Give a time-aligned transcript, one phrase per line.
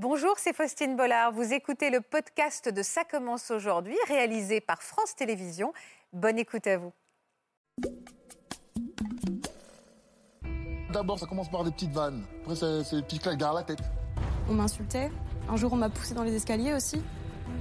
[0.00, 1.32] Bonjour, c'est Faustine Bollard.
[1.32, 5.72] Vous écoutez le podcast de Ça commence aujourd'hui, réalisé par France Télévisions.
[6.12, 6.92] Bonne écoute à vous.
[10.92, 12.24] D'abord, ça commence par des petites vannes.
[12.42, 13.80] Après, c'est petites claques derrière la tête.
[14.48, 15.10] On m'insultait.
[15.48, 17.02] Un jour, on m'a poussé dans les escaliers aussi.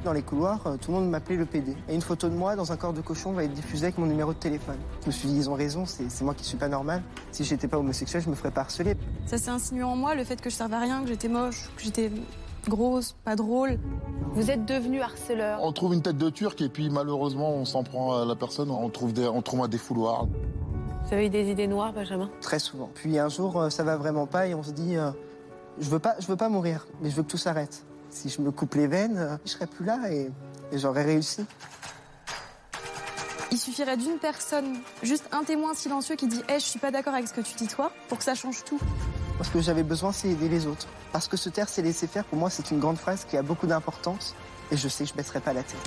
[0.03, 1.75] Dans les couloirs, euh, tout le monde m'appelait le PD.
[1.89, 4.05] Et une photo de moi dans un corps de cochon va être diffusée avec mon
[4.05, 4.77] numéro de téléphone.
[5.01, 7.03] Je me suis dit, ils ont raison, c'est moi qui suis pas normal.
[7.31, 8.95] Si j'étais pas homosexuel, je me ferais pas harceler.
[9.25, 11.69] Ça s'est insinué en moi, le fait que je servais à rien, que j'étais moche,
[11.75, 12.11] que j'étais
[12.69, 13.79] grosse, pas drôle.
[14.33, 15.59] Vous êtes devenu harceleur.
[15.61, 18.69] On trouve une tête de turc et puis malheureusement, on s'en prend à la personne.
[18.69, 20.27] On trouve, des, on trouve un défouloir.
[21.05, 22.29] Vous avez eu des idées noires, Benjamin?
[22.41, 22.89] Très souvent.
[22.93, 25.11] Puis un jour, euh, ça va vraiment pas et on se dit, euh,
[25.79, 27.85] je veux pas, je veux pas mourir, mais je veux que tout s'arrête.
[28.17, 30.31] Si je me coupe les veines, je serais plus là et,
[30.71, 31.45] et j'aurais réussi.
[33.51, 37.13] Il suffirait d'une personne, juste un témoin silencieux qui dit Eh, je suis pas d'accord
[37.13, 38.79] avec ce que tu dis toi, pour que ça change tout.
[39.43, 40.87] Ce que j'avais besoin, c'est aider les autres.
[41.11, 42.25] Parce que se taire, c'est laisser faire.
[42.25, 44.33] Pour moi, c'est une grande phrase qui a beaucoup d'importance.
[44.71, 45.77] Et je sais que je baisserai pas la tête.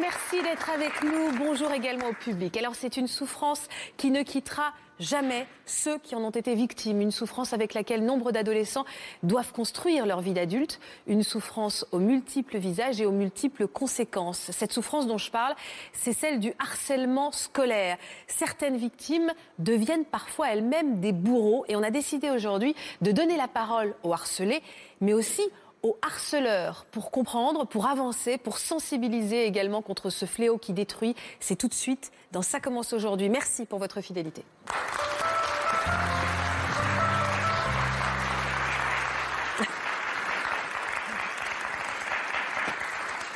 [0.00, 1.32] Merci d'être avec nous.
[1.38, 2.56] Bonjour également au public.
[2.56, 7.00] Alors c'est une souffrance qui ne quittera jamais ceux qui en ont été victimes.
[7.00, 8.84] Une souffrance avec laquelle nombre d'adolescents
[9.22, 10.80] doivent construire leur vie d'adulte.
[11.06, 14.50] Une souffrance aux multiples visages et aux multiples conséquences.
[14.50, 15.54] Cette souffrance dont je parle,
[15.92, 17.96] c'est celle du harcèlement scolaire.
[18.26, 23.48] Certaines victimes deviennent parfois elles-mêmes des bourreaux et on a décidé aujourd'hui de donner la
[23.48, 24.62] parole aux harcelés,
[25.00, 25.42] mais aussi
[25.82, 31.14] aux harceleurs pour comprendre, pour avancer, pour sensibiliser également contre ce fléau qui détruit.
[31.40, 33.28] C'est tout de suite dans Ça commence aujourd'hui.
[33.28, 34.44] Merci pour votre fidélité.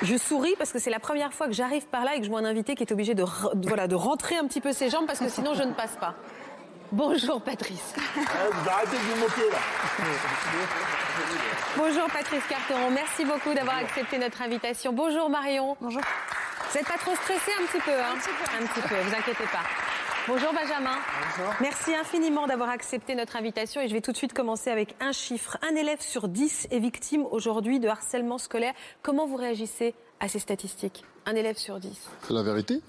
[0.02, 2.30] Je souris parce que c'est la première fois que j'arrive par là et que je
[2.30, 3.24] vois un invité qui est obligé de,
[3.66, 6.14] voilà, de rentrer un petit peu ses jambes parce que sinon je ne passe pas.
[6.92, 7.94] Bonjour Patrice.
[8.14, 9.58] vous arrêtez de vous moquer là.
[11.76, 14.92] Bonjour Patrice Carteron, merci beaucoup d'avoir accepté notre invitation.
[14.92, 15.76] Bonjour Marion.
[15.80, 16.02] Bonjour.
[16.70, 18.14] Vous n'êtes pas trop stressé un petit peu, hein
[18.60, 18.94] Un petit peu.
[19.00, 19.62] vous inquiétez pas.
[20.26, 20.96] Bonjour Benjamin.
[21.60, 25.12] Merci infiniment d'avoir accepté notre invitation et je vais tout de suite commencer avec un
[25.12, 25.56] chiffre.
[25.62, 28.72] Un élève sur dix est victime aujourd'hui de harcèlement scolaire.
[29.02, 31.04] Comment vous réagissez à ces statistiques?
[31.26, 32.08] Un élève sur dix.
[32.26, 32.80] C'est la vérité.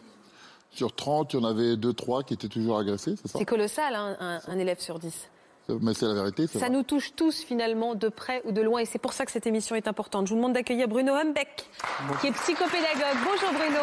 [0.71, 3.37] Sur 30, il y en avait 2-3 qui étaient toujours agressés, c'est ça?
[3.39, 5.29] C'est colossal, hein, un, un élève sur dix.
[5.67, 6.69] Mais c'est la vérité, Ça vrai.
[6.69, 9.47] nous touche tous finalement de près ou de loin et c'est pour ça que cette
[9.47, 10.27] émission est importante.
[10.27, 11.67] Je vous demande d'accueillir Bruno Humbeck,
[12.21, 13.17] qui est psychopédagogue.
[13.25, 13.79] Bonjour Bruno.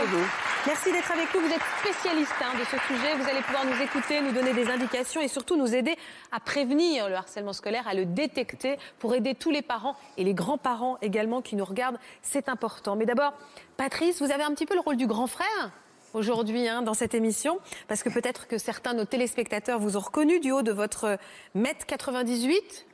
[0.65, 1.41] Merci d'être avec nous.
[1.41, 3.17] Vous êtes spécialiste hein, de ce sujet.
[3.17, 5.97] Vous allez pouvoir nous écouter, nous donner des indications et surtout nous aider
[6.31, 10.35] à prévenir le harcèlement scolaire, à le détecter pour aider tous les parents et les
[10.35, 11.99] grands-parents également qui nous regardent.
[12.23, 12.95] C'est important.
[12.95, 13.33] Mais d'abord,
[13.77, 15.73] Patrice, vous avez un petit peu le rôle du grand frère
[16.15, 17.59] aujourd'hui hein, dans cette émission,
[17.89, 21.19] parce que peut-être que certains de nos téléspectateurs vous ont reconnu du haut de votre
[21.55, 22.87] mètre 98,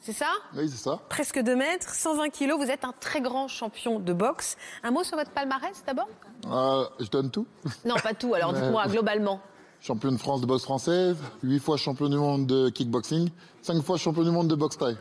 [0.00, 0.26] c'est ça?
[0.56, 0.98] Oui, c'est ça.
[1.08, 4.56] Presque 2 mètres, 120 kilos, vous êtes un très grand champion de boxe.
[4.82, 6.08] Un mot sur votre palmarès d'abord?
[6.50, 7.46] Euh, je donne tout.
[7.84, 9.40] Non, pas tout, alors dites-moi globalement.
[9.80, 13.30] Champion de France de boxe française, 8 fois champion du monde de kickboxing,
[13.62, 14.96] 5 fois champion du monde de boxe thaï.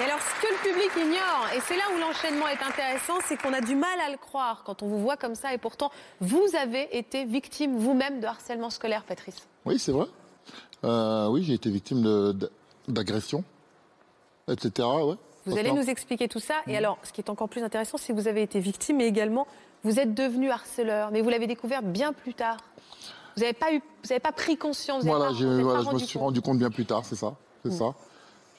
[0.00, 3.36] Et alors, ce que le public ignore, et c'est là où l'enchaînement est intéressant, c'est
[3.40, 5.90] qu'on a du mal à le croire quand on vous voit comme ça, et pourtant,
[6.20, 9.36] vous avez été victime vous-même de harcèlement scolaire, Patrice.
[9.64, 10.06] Oui, c'est vrai.
[10.84, 12.32] Euh, oui, j'ai été victime
[12.88, 13.44] d'agressions,
[14.48, 14.88] etc.
[15.04, 15.14] Ouais.
[15.46, 16.54] Vous allez nous expliquer tout ça.
[16.66, 19.06] Et alors, ce qui est encore plus intéressant, c'est que vous avez été victime, mais
[19.06, 19.46] également,
[19.84, 21.10] vous êtes devenu harceleur.
[21.10, 22.58] Mais vous l'avez découvert bien plus tard.
[23.36, 25.02] Vous n'avez pas, eu- vous avez pas pris conscience.
[25.02, 26.22] vous Voilà, pas- vous voilà, je me suis compte.
[26.22, 27.34] rendu compte bien plus tard, c'est ça.
[27.64, 27.94] C'est ça.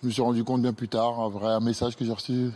[0.02, 2.50] Je me suis rendu compte bien plus tard, un vrai un message que j'ai reçu.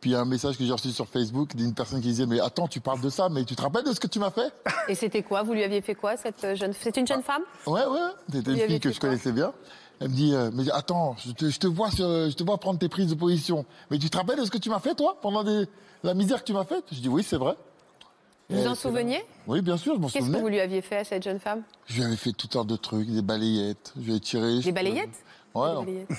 [0.00, 2.80] Puis un message que j'ai reçu sur Facebook d'une personne qui disait Mais attends, tu
[2.80, 4.52] parles de ça, mais tu te rappelles de ce que tu m'as fait?
[4.88, 5.42] Et c'était quoi?
[5.42, 7.42] Vous lui aviez fait quoi cette jeune C'est une jeune femme?
[7.66, 7.98] Ouais, ouais,
[8.32, 9.52] c'était une fille que je connaissais bien.
[10.00, 12.58] Elle me dit, euh, mais attends, je te, je te vois sur, je te vois
[12.58, 13.64] prendre tes prises de position.
[13.90, 15.66] Mais tu te rappelles de ce que tu m'as fait, toi, pendant des-
[16.02, 16.84] la misère que tu m'as faite?
[16.90, 17.54] Je dis, oui, c'est vrai.
[18.50, 19.24] Vous Et vous en souveniez?
[19.46, 20.40] Oui, bien sûr, je m'en Qu'est-ce que souvenais.
[20.40, 21.62] vous lui aviez fait à cette jeune femme?
[21.86, 23.92] Je lui avais fait toutes sortes de trucs, des balayettes.
[23.96, 24.58] Je lui ai tiré.
[24.58, 25.22] Des balayettes?
[25.54, 26.06] Ouais, Des.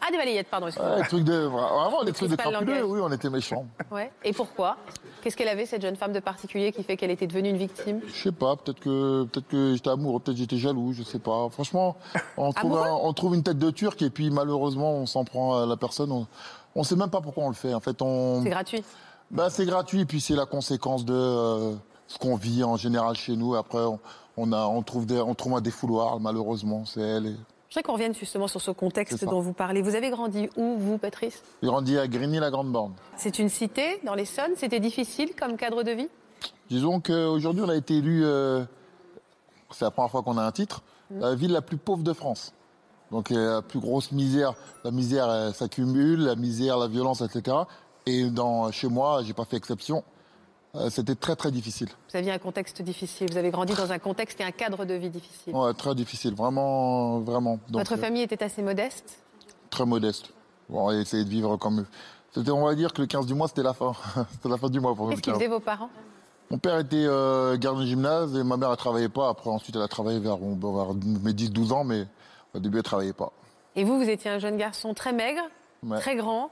[0.00, 0.66] Ah, des balayettes, pardon.
[0.68, 0.94] excusez-moi.
[0.96, 2.84] Ouais, des trucs de, vraiment des trucs de crapuleux.
[2.84, 3.66] Oui, on était méchants.
[3.90, 4.12] Ouais.
[4.24, 4.76] Et pourquoi?
[5.22, 8.00] Qu'est-ce qu'elle avait, cette jeune femme de particulier, qui fait qu'elle était devenue une victime?
[8.06, 11.18] Je sais pas, peut-être que, peut-être que j'étais amoureux, peut-être que j'étais jaloux, je sais
[11.18, 11.48] pas.
[11.50, 11.96] Franchement,
[12.36, 15.60] on trouve, un- on trouve une tête de turc et puis malheureusement, on s'en prend
[15.62, 16.12] à la personne.
[16.12, 16.26] On,
[16.76, 17.74] on sait même pas pourquoi on le fait.
[17.74, 18.42] En fait, on.
[18.44, 18.84] C'est gratuit?
[19.32, 21.74] Bah, c'est gratuit, puis c'est la conséquence de euh,
[22.06, 23.56] ce qu'on vit en général chez nous.
[23.56, 23.98] Après, on,
[24.36, 27.26] on a, on trouve des, on trouve un défouloir, malheureusement, c'est elle.
[27.26, 27.36] et
[27.76, 29.82] voudrais qu'on revienne justement sur ce contexte dont vous parlez.
[29.82, 31.42] Vous avez grandi où, vous, Patrice?
[31.62, 32.94] J'ai grandi à Grigny-la-Grande-Borne.
[33.18, 34.52] C'est une cité dans l'Essonne.
[34.56, 36.08] C'était difficile comme cadre de vie?
[36.70, 38.64] Disons qu'aujourd'hui, on a été élu, euh,
[39.70, 42.54] c'est la première fois qu'on a un titre, la ville la plus pauvre de France.
[43.10, 47.58] Donc la plus grosse misère, la misère s'accumule, la misère, la violence, etc.
[48.06, 50.02] Et dans, chez moi, j'ai pas fait exception.
[50.76, 51.88] Euh, C'était très très difficile.
[52.10, 53.28] Vous aviez un contexte difficile.
[53.30, 55.54] Vous avez grandi dans un contexte et un cadre de vie difficile.
[55.54, 57.58] Ouais, très difficile, vraiment, vraiment.
[57.68, 59.18] Donc, Votre euh, famille était assez modeste?
[59.70, 60.30] très modeste.
[60.68, 61.86] Bon, on a essayé de vivre comme.
[62.32, 63.92] C'était, on va dire que le 15 du mois, c'était la fin.
[64.32, 65.10] c'était la fin du mois pour nous.
[65.12, 65.44] Qu'est-ce qu'ils le 15.
[65.46, 65.90] faisaient vos parents?
[66.50, 69.28] Mon père était euh, gardien de gymnase et ma mère, elle travaillait pas.
[69.28, 72.06] Après, ensuite, elle a travaillé vers, mes 10-12 ans, mais
[72.54, 73.32] au début, elle travaillait pas.
[73.74, 75.42] Et vous, vous étiez un jeune garçon très maigre,
[75.96, 76.50] très grand.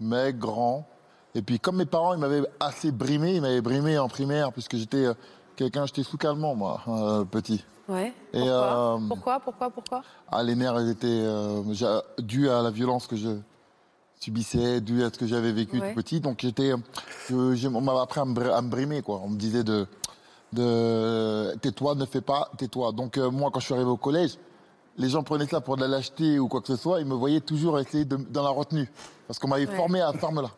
[0.00, 0.86] mais grand.
[1.34, 4.76] Et puis, comme mes parents, ils m'avaient assez brimé, ils m'avaient brimé en primaire, puisque
[4.76, 5.14] j'étais euh,
[5.56, 7.64] quelqu'un, j'étais sous calmant, moi, euh, petit.
[7.88, 8.12] Ouais.
[8.32, 8.54] Et, Pourquoi?
[8.54, 10.02] euh, Pourquoi Pourquoi Pourquoi?
[10.30, 11.26] Ah, les nerfs, ils étaient
[12.18, 13.30] dus à la violence que je
[14.20, 15.90] subissais, dû à ce que j'avais vécu Ouais.
[15.90, 16.20] tout petit.
[16.20, 16.72] Donc, j'étais,
[17.32, 19.20] on m'avait appris à me, br- à me brimer, quoi.
[19.22, 19.86] On me disait de,
[20.52, 22.92] de tais-toi, ne fais pas, tais-toi.
[22.92, 24.38] Donc, moi, quand je suis arrivé au collège,
[24.96, 27.00] les gens prenaient ça pour de la lâcheté ou quoi que ce soit.
[27.00, 28.90] Ils me voyaient toujours essayer de, dans la retenue.
[29.26, 29.76] Parce qu'on m'avait Ouais.
[29.76, 30.50] formé à ferme là.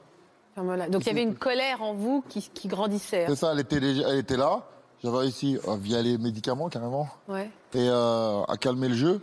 [0.56, 0.88] Voilà.
[0.88, 3.25] Donc il y avait une colère en vous qui, qui grandissait.
[3.25, 3.29] hein.
[3.29, 4.62] C'est ça, elle était, déjà- elle était là.
[5.03, 7.50] J'avais réussi, euh, via les médicaments carrément, Ouais.
[7.75, 9.20] et euh, à calmer le jeu.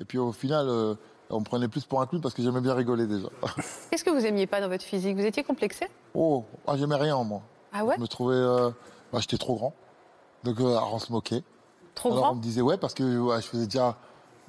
[0.00, 0.94] Et puis au final, euh,
[1.30, 3.28] on me prenait plus pour un clown parce que j'aimais bien rigoler déjà.
[3.90, 5.16] Qu'est-ce que vous aimiez pas dans votre physique?
[5.16, 5.86] Vous étiez complexé?
[6.14, 7.40] Oh, ah, j'aimais rien moi.
[7.72, 7.94] Ah ouais?
[7.96, 8.70] Je me trouvais, euh,
[9.12, 9.72] bah, j'étais trop grand.
[10.42, 11.44] Donc alors, on se moquait.
[11.94, 13.96] Trop alors on grand me disait ouais parce que ouais, je faisais déjà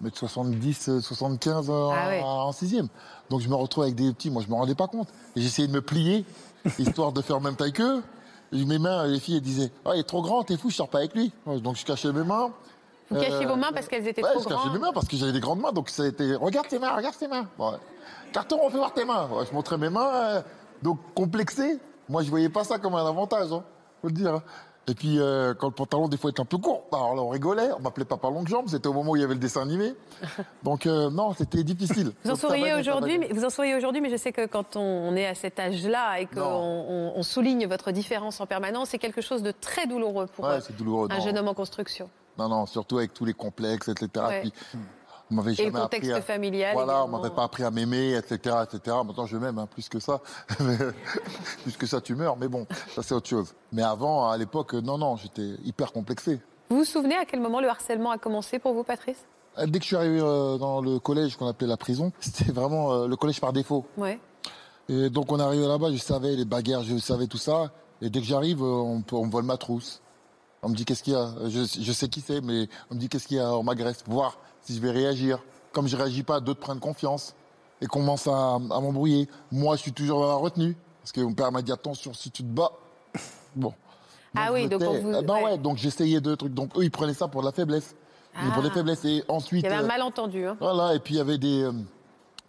[0.03, 2.21] 1m70, euh, 75 euh, Ah ouais.
[2.23, 2.87] en sixième.
[3.29, 5.07] Donc je me retrouvais avec des petits, moi je me rendais pas compte.
[5.35, 6.25] Et j'essayais de me plier,
[6.79, 8.01] histoire de faire même taille qu'eux.
[8.51, 10.89] Mes mains, les filles, elles disaient Ah, il est trop grand, t'es fou, je sors
[10.89, 11.31] pas avec lui.
[11.45, 12.51] Donc je cachais mes mains.
[13.09, 14.81] Vous cachiez Euh, vos mains parce qu'elles étaient Ouais, trop je cachais mes grandes.
[14.81, 17.15] mains parce que j'avais des grandes mains, donc ça a été regarde tes mains, regarde
[17.17, 17.47] tes mains.
[17.59, 17.77] Ouais.
[18.31, 19.27] Carton, on fait voir tes mains.
[19.49, 20.41] Je montrais mes mains, euh,
[20.81, 21.79] donc complexé.
[22.09, 23.63] Moi, je voyais pas ça comme un avantage, hein,
[24.01, 24.41] faut le dire.
[24.89, 27.21] Et puis, euh, quand le pantalon, des fois, était un peu court, bah, alors là,
[27.21, 27.69] on rigolait.
[27.77, 28.67] On m'appelait Papa Longue Jambe.
[28.67, 29.93] C'était au moment où il y avait le dessin animé.
[30.63, 32.11] Donc, euh, non, c'était difficile.
[32.25, 35.15] Vous en souriez aujourd'hui, mais vous en souriez aujourd'hui, mais je sais que quand on,
[35.15, 36.85] est à cet âge-là et qu'on Non.
[36.89, 40.59] on- on souligne votre différence en permanence, c'est quelque chose de très douloureux pour Ouais,
[40.59, 41.07] c'est douloureux.
[41.11, 41.23] un non.
[41.23, 42.09] jeune homme en construction.
[42.37, 44.09] Non, non, surtout avec tous les complexes, etc.
[44.27, 44.41] Ouais.
[44.41, 44.53] Puis,
[45.33, 46.73] on m'avait Et jamais le contexte appris à- familial.
[46.73, 47.17] Voilà, on également.
[47.21, 48.97] m'avait pas appris à m'aimer, etc., etc.
[49.05, 50.21] Maintenant, je m'aime, hein, plus que ça.
[51.63, 52.37] Plus que ça, tu meurs.
[52.37, 53.53] Mais bon, ça, c'est autre chose.
[53.71, 56.39] Mais avant, à l'époque, non, non, j'étais hyper complexé.
[56.69, 59.25] Vous vous souvenez à quel moment le harcèlement a commencé pour vous, Patrice?
[59.57, 62.51] Euh, Dès que je suis arrivé euh, dans le collège qu'on appelait la prison, c'était
[62.51, 63.85] vraiment euh, le collège par défaut.
[63.97, 64.19] Ouais.
[64.89, 67.71] Et donc, on arrivé là-bas, je savais les bagarres, je savais tout ça.
[68.01, 70.01] Et dès que j'arrive, on, on me vole ma trousse.
[70.61, 71.29] On me dit qu'est-ce qu'il y a?
[71.49, 73.53] Je, je sais qui c'est, mais on me dit qu'est-ce qu'il y a?
[73.55, 75.39] On m'agresse, voir si je vais réagir.
[75.71, 77.33] Comme je réagis pas, d'autres prennent confiance
[77.81, 79.27] et commencent à, à m'embrouiller.
[79.51, 82.31] Moi, je suis toujours dans la retenue parce que mon père m'a dit attention si
[82.31, 82.71] tu te bats.
[83.55, 83.71] Bon.
[84.35, 85.43] Ah oui, donc on vous- Ah ben ouais.
[85.43, 86.53] ouais, donc j'essayais de trucs.
[86.55, 87.95] Donc eux, ils prenaient ça pour de la faiblesse.
[88.35, 88.49] Ah.
[88.51, 89.05] Pour des faiblesses.
[89.05, 89.61] Et ensuite.
[89.63, 90.45] Il y avait un euh, malentendu.
[90.47, 90.57] hein.
[90.59, 91.61] voilà, et puis il y avait des.
[91.63, 91.71] euh,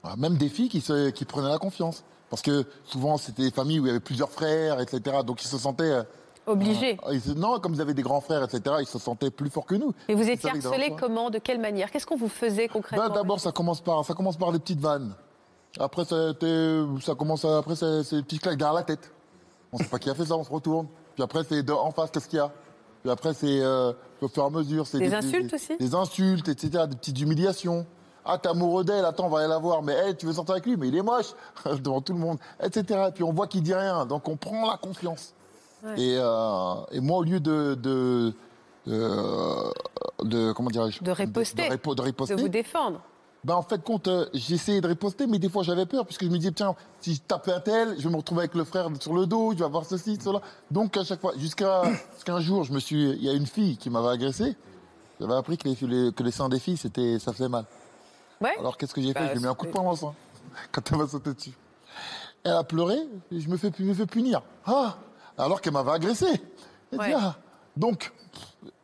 [0.02, 2.04] ah, même des filles qui, se, qui prenaient la confiance.
[2.30, 5.18] Parce que souvent, c'était des familles où il y avait plusieurs frères, etc.
[5.26, 6.00] Donc ils se sentaient.
[6.46, 6.98] Obligé.
[7.02, 9.74] ah, non, comme ils avaient des grands frères, etc., ils se sentaient plus forts que
[9.74, 9.92] nous.
[10.08, 11.90] Et vous étiez harcelé comment De quelle manière?
[11.90, 13.08] Qu'est-ce qu'on vous faisait concrètement?
[13.08, 15.14] Ben, D'abord, ça commence par, ça commence par des petites vannes.
[15.78, 16.34] Après, ça,
[17.16, 19.12] commence, à- après, c'est des petites claques derrière la tête.
[19.72, 20.86] On sait pas qui a fait ça, on se retourne.
[21.14, 22.52] Puis après, c'est en face, qu'est-ce qu'il y a?
[23.02, 24.84] Puis après, c'est euh, au fur et à mesure.
[24.92, 25.76] Des insultes des, aussi?
[25.78, 27.86] Des insultes, etc., des petites humiliations.
[28.24, 29.82] Ah, t'es amoureux d'elle, attends, on va aller la voir.
[29.82, 31.34] Mais hey, tu veux sortir avec lui, mais il est moche,
[31.82, 33.06] devant tout le monde, etc.
[33.08, 35.33] Et puis on voit qu'il dit rien, donc on prend la confiance.
[35.84, 36.00] Ouais.
[36.00, 38.32] Et, euh, et moi, au lieu de, de,
[38.86, 41.68] de, de- comment dirais-je De riposter.
[41.68, 43.00] de, de riposter, De vous défendre.
[43.44, 46.30] ben, en fait, compte, euh, j'essayais de riposter, mais des fois j'avais peur, puisque je
[46.30, 48.88] me disais, tiens, si je tape un tel, je vais me retrouver avec le frère
[49.00, 50.40] sur le dos, je vais avoir ceci, cela.
[50.70, 51.82] Donc, à chaque fois, jusqu'à
[52.14, 54.56] jusqu'à un jour, je me suis, il y a une fille qui m'avait agressé.
[55.20, 57.64] J'avais appris que les, les- que les seins des filles, c'était, ça faisait mal.
[58.40, 58.54] Ouais.
[58.58, 59.20] Alors, qu'est-ce que j'ai fait?
[59.20, 60.14] Bah, Je lui ai mis un coup de poing dans le sein,
[60.72, 61.52] quand elle m'a sauté dessus.
[62.42, 62.96] Elle a pleuré,
[63.30, 64.42] et je me fais, je me fais punir.
[64.66, 64.96] Ah
[65.38, 66.26] Alors qu'elle m'avait agressé.
[66.92, 67.34] Dit, ah
[67.76, 68.12] Donc,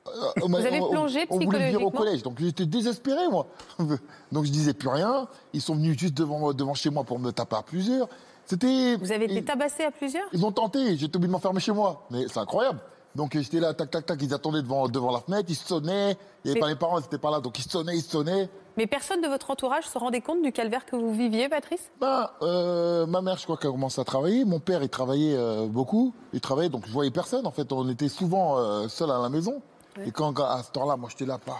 [0.08, 0.10] euh,
[0.42, 3.28] on Vous avez on- on- plongé on voulait me virer au collège, donc j'étais désespéré,
[3.28, 3.46] moi.
[4.32, 5.28] Donc je disais plus rien.
[5.52, 8.08] Ils sont venus juste devant, devant chez moi pour me taper à plusieurs.
[8.46, 8.96] C'était.
[8.96, 10.96] Vous avez été ils, tabassé à plusieurs ils ont tenté.
[10.96, 12.04] J'étais obligé de m'enfermer chez moi.
[12.10, 12.80] Mais c'est incroyable.
[13.14, 14.20] Donc j'étais là, tac, tac, tac.
[14.22, 15.46] Ils attendaient devant, devant la fenêtre.
[15.48, 16.16] Ils sonnaient.
[16.44, 17.38] Il n'y avait Mais- pas les parents, ils n'étaient pas là.
[17.40, 18.48] Donc ils sonnaient, ils sonnaient.
[18.76, 21.90] Mais personne de votre entourage se rendait compte du calvaire que vous viviez, Patrice?
[22.00, 24.44] Ben, euh, ma mère, je crois qu'elle a commencé à travailler.
[24.44, 26.14] Mon père, il travaillait euh, beaucoup.
[26.32, 27.46] Il travaillait, donc je voyais personne.
[27.46, 29.60] En fait, on était souvent euh, seuls à la maison.
[30.06, 31.58] Et quand, à ce temps-là, moi, j'étais là, pas,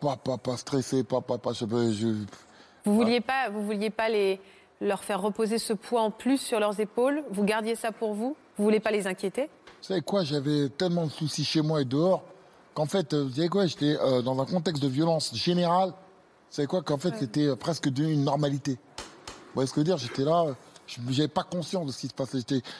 [0.00, 2.26] pas, pas, pas stressé, pas, pas, pas, je, je-
[2.84, 4.40] Vous vouliez pas, vous vouliez pas les,
[4.80, 7.22] leur faire reposer ce poids en plus sur leurs épaules?
[7.30, 8.36] Vous gardiez ça pour vous?
[8.58, 9.44] Vous voulez pas les inquiéter?
[9.44, 12.22] Vous savez quoi, j'avais tellement de soucis chez moi et dehors
[12.74, 15.92] qu'en fait, euh, vous savez quoi, j'étais euh, dans un contexte de violence générale.
[16.50, 18.78] Vous savez quoi, qu'en fait, c'était euh, presque devenu une normalité.
[18.98, 19.98] Vous voyez ce que je veux dire?
[19.98, 20.52] J'étais là, euh,
[20.86, 22.38] je n'avais pas conscience de ce qui se passait.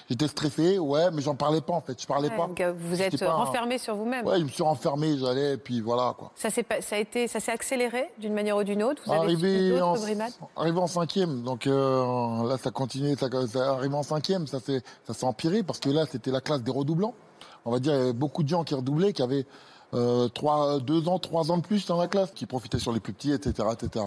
[0.09, 2.01] J'étais, stressé, ouais, mais j'en parlais pas en fait.
[2.01, 2.47] Je parlais Ouais, pas.
[2.47, 4.25] donc, euh, Vous êtes pas un- renfermé sur vous-même.
[4.27, 6.31] Ouais, je me suis renfermé, j'allais, et puis voilà quoi.
[6.35, 9.03] Ça s'est pas- ça a été, ça s'est accéléré d'une manière ou d'une autre?
[9.05, 9.95] Vous avez Arrivé en,
[10.57, 14.83] arrivé en cinquième, donc euh, là ça continuait, ça, ça arrivé en cinquième, ça s'est
[15.07, 17.15] ça s'est empiré parce que là c'était la classe des redoublants.
[17.67, 19.45] On va dire il y avait beaucoup de gens qui redoublaient, qui avaient
[19.95, 23.01] euh, trois, deux ans, trois ans de plus dans la classe, qui profitaient sur les
[23.01, 24.05] plus petits, etc., etc.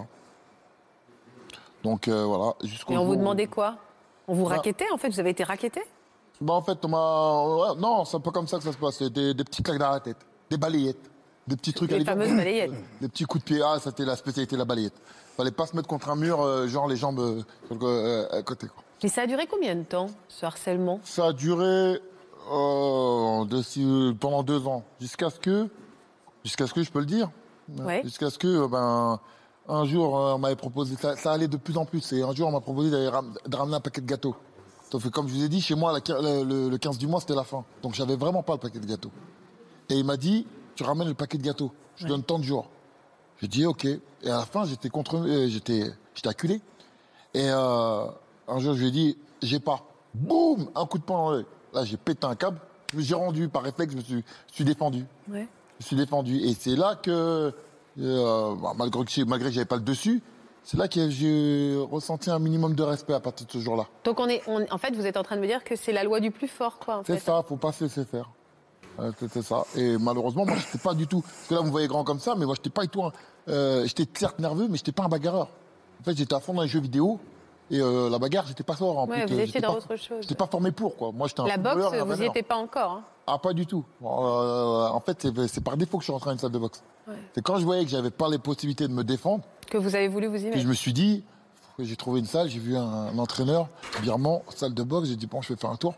[1.84, 3.78] Donc euh, voilà, jusqu'au Et on vous où- demandait quoi?
[4.28, 4.56] On vous Bah.
[4.58, 5.10] raquettait en fait?
[5.10, 5.82] Vous avez été raquetté
[6.40, 9.34] Bah en fait on m'a, non c'est pas comme ça que ça se passe, des,
[9.34, 10.18] des petits claques dans la tête,
[10.50, 11.10] des balayettes,
[11.48, 11.92] des petits trucs.
[11.92, 12.72] à Les fameuses balayettes.
[13.02, 13.62] Des petits coups de pied.
[13.66, 14.94] Ah, c'était la spécialité de la balayette.
[15.36, 17.20] Fallait pas se mettre contre un mur, euh, genre les jambes
[17.72, 18.68] euh, à côté.
[18.68, 18.84] Quoi.
[19.02, 21.00] Mais ça a duré combien de temps ce harcèlement?
[21.04, 22.00] Ça a duré
[22.52, 25.68] euh, de- si- pendant deux ans, jusqu'à ce que,
[26.44, 27.30] jusqu'à ce que je peux le dire,
[27.80, 28.02] Ouais.
[28.04, 29.20] jusqu'à ce que, euh, ben,
[29.68, 32.34] un jour euh, on m'avait proposé, ça, ça allait de plus en plus, et un
[32.34, 34.36] jour on m'a proposé d'aller ram- de ramener un paquet de gâteaux.
[34.92, 37.08] Sauf que comme je vous ai dit, chez moi, la le, le- le 15 du
[37.08, 37.64] mois, c'était la fin.
[37.82, 39.12] Donc j'avais vraiment pas le paquet de gâteaux.
[39.90, 40.46] Et il m'a dit,
[40.76, 42.68] tu ramènes le paquet de gâteaux, je te donne tant de jours.
[43.42, 43.86] J'ai dit ok.
[43.86, 46.62] Et à la fin, j'étais contre, euh, j'étais, j'étais acculé.
[47.34, 48.06] Et euh,
[48.48, 49.82] un jour, je lui ai dit, j'ai pas.
[50.14, 51.46] Boum, un coup de poing dans l'œil.
[51.74, 52.60] Là, j'ai pété un câble.
[52.92, 55.06] Je me suis rendu par réflexe, je me suis, je suis défendu.
[55.30, 55.48] Ouais.
[55.80, 56.38] Je suis défendu.
[56.38, 57.54] Et c'est là que,
[58.00, 60.22] euh, bah, malgré que, malgré que j'avais pas le dessus,
[60.64, 63.86] c'est là que j'ai ressenti un minimum de respect à partir de ce jour-là.
[64.04, 65.92] Donc on est, on- en fait, vous êtes en train de me dire que c'est
[65.94, 67.02] la loi du plus fort, quoi.
[67.08, 68.30] C'est ça, faut pas se laisser faire.
[69.00, 69.64] Ouais, C'était ça.
[69.76, 71.22] Et malheureusement, moi, j'étais pas du tout.
[71.22, 73.04] Parce que là, vous me voyez grand comme ça, mais moi, j'étais pas du tout.
[73.04, 73.12] un-
[73.48, 75.48] euh, j'étais certes nerveux, mais j'étais pas un bagarreur.
[76.00, 77.20] En fait, j'étais à fond dans les jeux vidéo.
[77.72, 78.98] Et euh, la bagarre, j'étais pas fort.
[79.00, 80.18] En Ouais, plus, vous euh, étiez dans pas- autre chose.
[80.22, 81.12] J'étais pas formé pour, quoi.
[81.14, 82.92] Moi, j'étais un La boxe, vous n'y étiez pas encore.
[82.92, 83.04] hein.
[83.28, 83.86] Ah, pas du tout.
[84.04, 84.06] Euh,
[84.90, 86.84] en fait, c'est- par défaut que je suis rentré dans une salle de boxe.
[87.08, 87.16] Ouais.
[87.34, 90.08] C'est quand je voyais que j'avais pas les possibilités de me défendre, Que vous avez
[90.10, 90.60] voulu vous y mettre.
[90.60, 91.24] je me suis dit,
[91.80, 93.70] j'ai trouvé une salle, j'ai vu un, un entraîneur,
[94.04, 95.96] birman, salle de boxe, j'ai dit, bon, je vais faire un tour.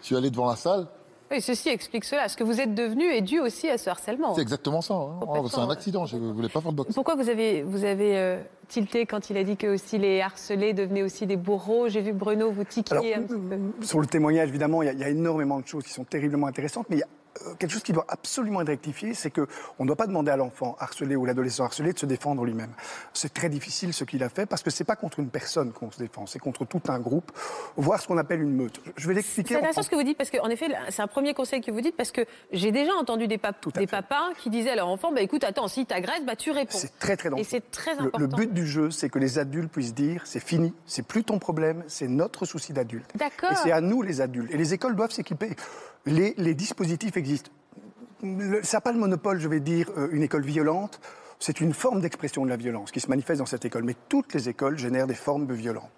[0.00, 0.86] Je suis allé devant la salle,
[1.32, 2.28] Oui, ceci explique cela.
[2.28, 4.34] Ce que vous êtes devenu est dû aussi à ce harcèlement.
[4.34, 4.94] c'est exactement ça.
[4.94, 5.16] hein.
[5.20, 6.94] Complètement, c'est un accident, je voulais pas faire de boxe.
[6.94, 10.74] Pourquoi vous avez, vous avez euh, tilté quand il a dit que aussi les harcelés
[10.74, 11.88] devenaient aussi des bourreaux?
[11.88, 13.84] J'ai vu Bruno vous Alors, tiquiller un petit peu.
[13.86, 16.86] sur le témoignage, évidemment, il y, y a énormément de choses qui sont terriblement intéressantes,
[16.90, 17.21] mais il y a euh,
[17.58, 19.46] quelque chose qui doit absolument être rectifié, c'est qu'on
[19.80, 22.70] ne doit pas demander à l'enfant harcelé ou l'adolescent harcelé de se défendre lui-même.
[23.12, 25.90] C'est très difficile ce qu'il a fait, parce que c'est pas contre une personne qu'on
[25.90, 27.32] se défend, c'est contre tout un groupe,
[27.76, 28.80] voire ce qu'on appelle une meute.
[28.96, 29.54] Je vais l'expliquer.
[29.54, 31.80] C'est intéressant ce que vous dites, parce qu'en effet, c'est un premier conseil que vous
[31.80, 32.22] dites, parce que
[32.52, 35.68] j'ai déjà entendu des, pap- des papas qui disaient à leur enfant, bah, écoute, attends,
[35.68, 36.76] si t'agresses, bah, tu réponds.
[36.78, 37.42] C'est très très dangereux.
[37.42, 38.18] Et c'est très Le- important.
[38.18, 41.38] Le, but du jeu, c'est que les adultes puissent dire c'est fini, c'est plus ton
[41.38, 43.10] problème, c'est notre souci d'adulte.
[43.16, 43.52] D'accord.
[43.52, 44.50] Et c'est à nous les adultes.
[44.52, 45.56] Et les écoles doivent s'équiper.
[46.06, 47.50] Les, dispositifs existent.
[48.22, 51.00] Le- ça n'a pas le monopole, je vais dire, euh, une école violente.
[51.38, 53.84] C'est une forme d'expression de la violence qui se manifeste dans cette école.
[53.84, 55.90] Mais toutes les écoles génèrent des formes de violence.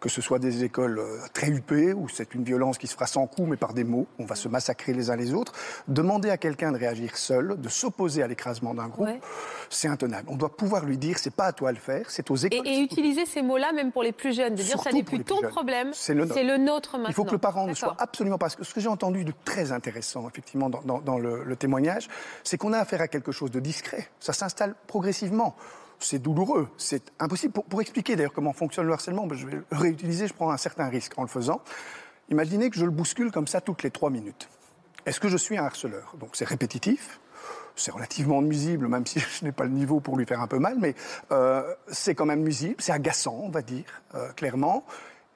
[0.00, 3.06] Que ce soit des écoles euh, très huppées, où c'est une violence qui se fera
[3.06, 5.52] sans coup, mais par des mots, on va se massacrer les uns les autres.
[5.88, 9.20] Demander à quelqu'un de réagir seul, de s'opposer à l'écrasement d'un groupe, Ouais.
[9.68, 10.24] c'est intenable.
[10.28, 12.66] On doit pouvoir lui dire, c'est pas à toi de le faire, c'est aux écoles.
[12.66, 15.22] et utiliser ces mots-là, même pour les plus jeunes, de dire ça Surtout n'est plus
[15.22, 17.08] ton problème, C'est le le nôtre maintenant.
[17.10, 18.48] Il faut que le parent ne soit absolument pas.
[18.48, 22.08] Ce que j'ai entendu de très intéressant, effectivement, dans, dans- dans le, le témoignage,
[22.42, 24.08] c'est qu'on a affaire à quelque chose de discret.
[24.18, 25.54] Ça s'installe progressivement.
[26.02, 27.52] C'est douloureux, c'est impossible.
[27.52, 30.50] Pour, pour expliquer d'ailleurs comment fonctionne le harcèlement, ben, je vais le réutiliser, je prends
[30.50, 31.60] un certain risque en le faisant.
[32.30, 34.48] Imaginez que je le bouscule comme ça toutes les trois minutes.
[35.04, 36.14] Est-ce que je suis un harceleur?
[36.18, 37.20] Donc c'est répétitif,
[37.76, 40.58] c'est relativement nuisible, même si je n'ai pas le niveau pour lui faire un peu
[40.58, 40.94] mal, mais
[41.32, 44.84] euh, c'est quand même nuisible, c'est agaçant, on va dire, euh, clairement,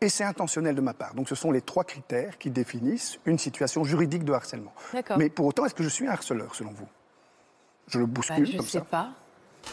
[0.01, 1.15] et c'est intentionnel de ma part.
[1.15, 4.73] Donc ce sont les trois critères qui définissent une situation juridique de harcèlement.
[5.19, 6.89] Mais pour autant, est-ce que je suis un harceleur, selon vous?
[7.89, 9.11] Je le Bah, bouscule je comme sais ça pas.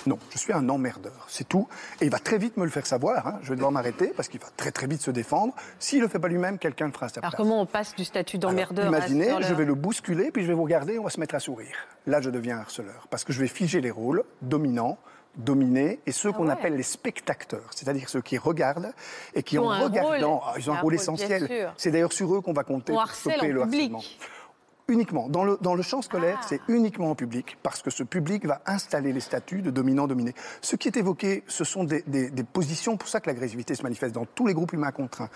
[0.08, 1.68] Non, je suis un emmerdeur, c'est tout.
[2.00, 3.28] Et il va très vite me le faire savoir.
[3.28, 3.40] hein.
[3.44, 5.54] Je vais devoir m'arrêter parce qu'il va très très vite se défendre.
[5.80, 7.38] S'il ne le fait pas lui-même, quelqu'un le fera à sa Alors place.
[7.38, 10.54] comment on passe du statut d'emmerdeur à Imaginez, je vais le bousculer, puis je vais
[10.54, 11.76] vous regarder, on va se mettre à sourire.
[12.08, 13.08] Là, je deviens harceleur.
[13.10, 14.98] Parce que je vais figer les rôles dominants,
[15.36, 16.52] dominés, et ceux qu'on Ah ouais.
[16.54, 18.92] appelle les spectateurs, c'est-à-dire ceux qui regardent
[19.34, 20.42] et qui, ont en regardant, rôle.
[20.48, 21.72] ah, ils ont Un un rôle essentiel.
[21.78, 23.92] C'est d'ailleurs sur eux qu'on va compter On pour stopper le public.
[23.94, 24.02] harcèlement.
[24.92, 25.30] Uniquement.
[25.30, 26.46] Dans le, dans le champ scolaire, Ah.
[26.50, 30.34] c'est uniquement en public, parce que ce public va installer les statuts de dominant-dominé.
[30.62, 33.84] Ce qui est évoqué, ce sont des, des- des positions, pour ça que l'agressivité se
[33.84, 35.30] manifeste dans tous les groupes humains contraints.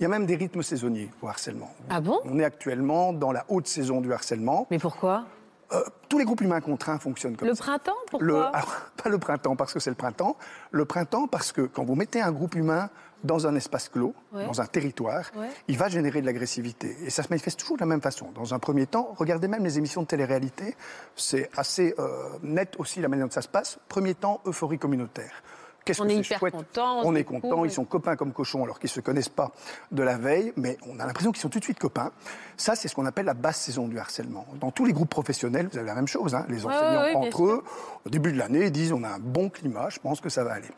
[0.00, 1.70] Il y a même des rythmes saisonniers au harcèlement.
[1.90, 2.18] Ah bon?
[2.24, 4.66] On est actuellement dans la haute saison du harcèlement.
[4.70, 5.26] Mais pourquoi?
[5.72, 7.62] Euh, tous les groupes humains contraints fonctionnent comme Le ça.
[7.64, 8.26] printemps, pourquoi?
[8.26, 8.42] Le-
[9.02, 10.36] pas le printemps parce que c'est le printemps.
[10.70, 12.88] Le printemps parce que quand vous mettez un groupe humain
[13.24, 14.46] dans un espace clos, Ouais.
[14.46, 15.48] dans un territoire, Ouais.
[15.68, 16.96] il va générer de l'agressivité.
[17.04, 18.30] Et ça se manifeste toujours de la même façon.
[18.34, 20.76] Dans un premier temps, regardez même les émissions de télé-réalité,
[21.16, 23.78] c'est assez euh, net aussi la manière dont ça se passe.
[23.88, 25.42] Premier temps, euphorie communautaire.
[25.84, 26.52] Qu'est-ce On que est hyper chouette.
[26.54, 29.50] contents, on est content, ils sont copains comme cochons alors qu'ils ne se connaissent pas
[29.90, 32.12] de la veille, mais on a l'impression qu'ils sont tout de suite copains.
[32.56, 34.46] Ça, c'est ce qu'on appelle la basse saison du harcèlement.
[34.60, 36.34] Dans tous les groupes professionnels, vous avez la même chose.
[36.34, 36.46] hein.
[36.48, 37.64] Les enseignants entre eux,
[38.06, 40.52] au début de l'année, disent on a un bon climat, je pense que ça va
[40.52, 40.68] aller.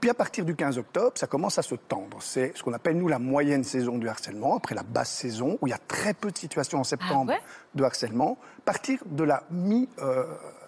[0.00, 2.18] Puis à partir du 15 octobre, ça commence à se tendre.
[2.20, 5.66] C'est ce qu'on appelle nous la moyenne saison du harcèlement, après la basse saison, où
[5.66, 7.40] il y a très peu de situations en septembre ouais?
[7.74, 8.38] de harcèlement.
[8.60, 10.24] À partir de la mi, euh,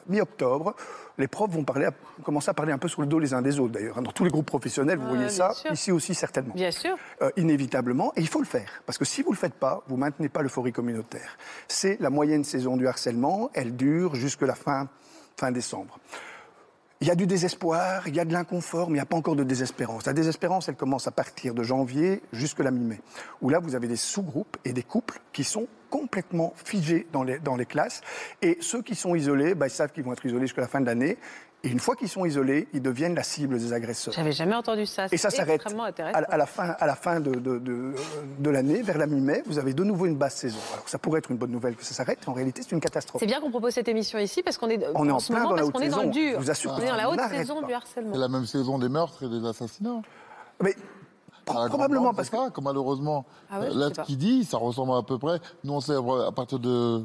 [0.09, 0.75] mi-octobre,
[1.19, 1.89] les profs vont parler,
[2.23, 4.01] commencer à parler un peu sur le dos les uns des autres d'ailleurs.
[4.03, 5.73] Dans tous les groupes professionnels, vous Ouais, voyez ça, sûr.
[5.73, 6.55] ici aussi certainement.
[6.55, 6.97] Bien sûr.
[7.23, 8.69] Euh, inévitablement, et il faut le faire.
[8.87, 11.37] Parce que si vous ne le faites pas, vous maintenez pas l'euphorie communautaire.
[11.69, 14.89] C'est la moyenne saison du harcèlement, elle dure jusque la fin,
[15.37, 15.99] fin décembre.
[17.03, 19.17] Il y a du désespoir, il y a de l'inconfort, mais il n'y a pas
[19.19, 20.07] encore de désespérance.
[20.07, 23.01] La désespérance, elle commence à partir de janvier jusque la mi-mai,
[23.43, 25.67] où là, vous avez des sous-groupes et des couples qui sont
[26.01, 28.01] complètement figés dans les, dans les classes.
[28.43, 30.81] Et ceux qui sont isolés, bah, ils savent qu'ils vont être isolés jusqu'à la fin
[30.81, 31.17] de l'année.
[31.65, 34.13] Et une fois qu'ils sont isolés, ils deviennent la cible des agresseurs.
[34.15, 35.07] J'avais jamais entendu ça.
[35.11, 35.63] Et ça s'arrête
[35.99, 37.95] à, à la fin, à la fin de, de- de-
[38.39, 40.59] de l'année, vers la mi-mai, vous avez de nouveau une basse saison.
[40.75, 43.21] Alors ça pourrait être une bonne nouvelle que ça s'arrête, en réalité c'est une catastrophe.
[43.21, 45.43] C'est bien qu'on propose cette émission ici parce qu'on est, On est en ce plein
[45.43, 46.13] moment dans la haute qu'on est dans le saison.
[46.13, 46.33] dur.
[46.41, 47.67] Je vous assure on est dans la haute saison pas.
[47.67, 48.13] du harcèlement.
[48.15, 50.03] C'est la même saison des meurtres et des assassinats.
[50.63, 50.75] Mais
[51.55, 54.59] Grande probablement parce c'est que ça, que malheureusement, Ah ouais, là, ce qu'il dit, ça
[54.59, 55.39] ressemble à peu près.
[55.63, 57.05] Nous, on sait à partir de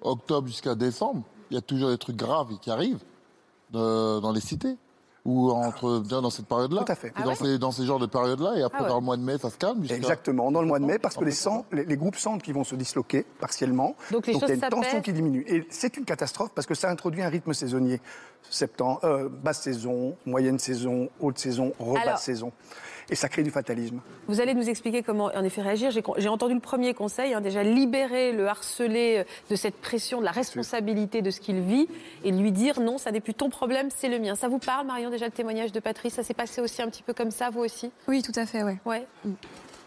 [0.00, 3.02] octobre jusqu'à décembre, il y a toujours des trucs graves qui arrivent
[3.74, 4.76] euh, dans les cités
[5.26, 6.84] ou entre bien dans cette période-là.
[6.84, 7.08] Tout à fait.
[7.08, 8.88] Et Ah dans, ouais ces, dans ces genres de périodes-là, et après Ah ouais.
[8.88, 9.82] dans le mois de mai, ça se calme.
[9.90, 12.54] Exactement, dans le mois de mai, parce que les, cent- les, les groupes sentent qu'ils
[12.54, 13.96] vont se disloquer partiellement.
[14.12, 15.44] Donc les il y a une tension qui diminue.
[15.48, 18.00] Et c'est une catastrophe parce que ça introduit un rythme saisonnier.
[18.48, 22.52] Septembre, euh, basse saison, moyenne saison, haute saison, rebasse Alors- saison.
[23.08, 24.00] Et ça crée du fatalisme.
[24.26, 25.90] Vous allez nous expliquer comment, en effet, réagir.
[25.92, 30.24] J'ai entendu le premier conseil, hein, déjà libérer le harcelé euh, de cette pression, de
[30.24, 31.88] la responsabilité de ce qu'il vit,
[32.24, 34.34] et lui dire non, ça n'est plus ton problème, c'est le mien.
[34.34, 36.14] Ça vous parle, Marion, déjà le témoignage de Patrice?
[36.14, 37.92] Ça s'est passé aussi un petit peu comme ça, vous aussi?
[38.08, 38.78] Oui, tout à fait, ouais.
[38.84, 39.06] Ouais.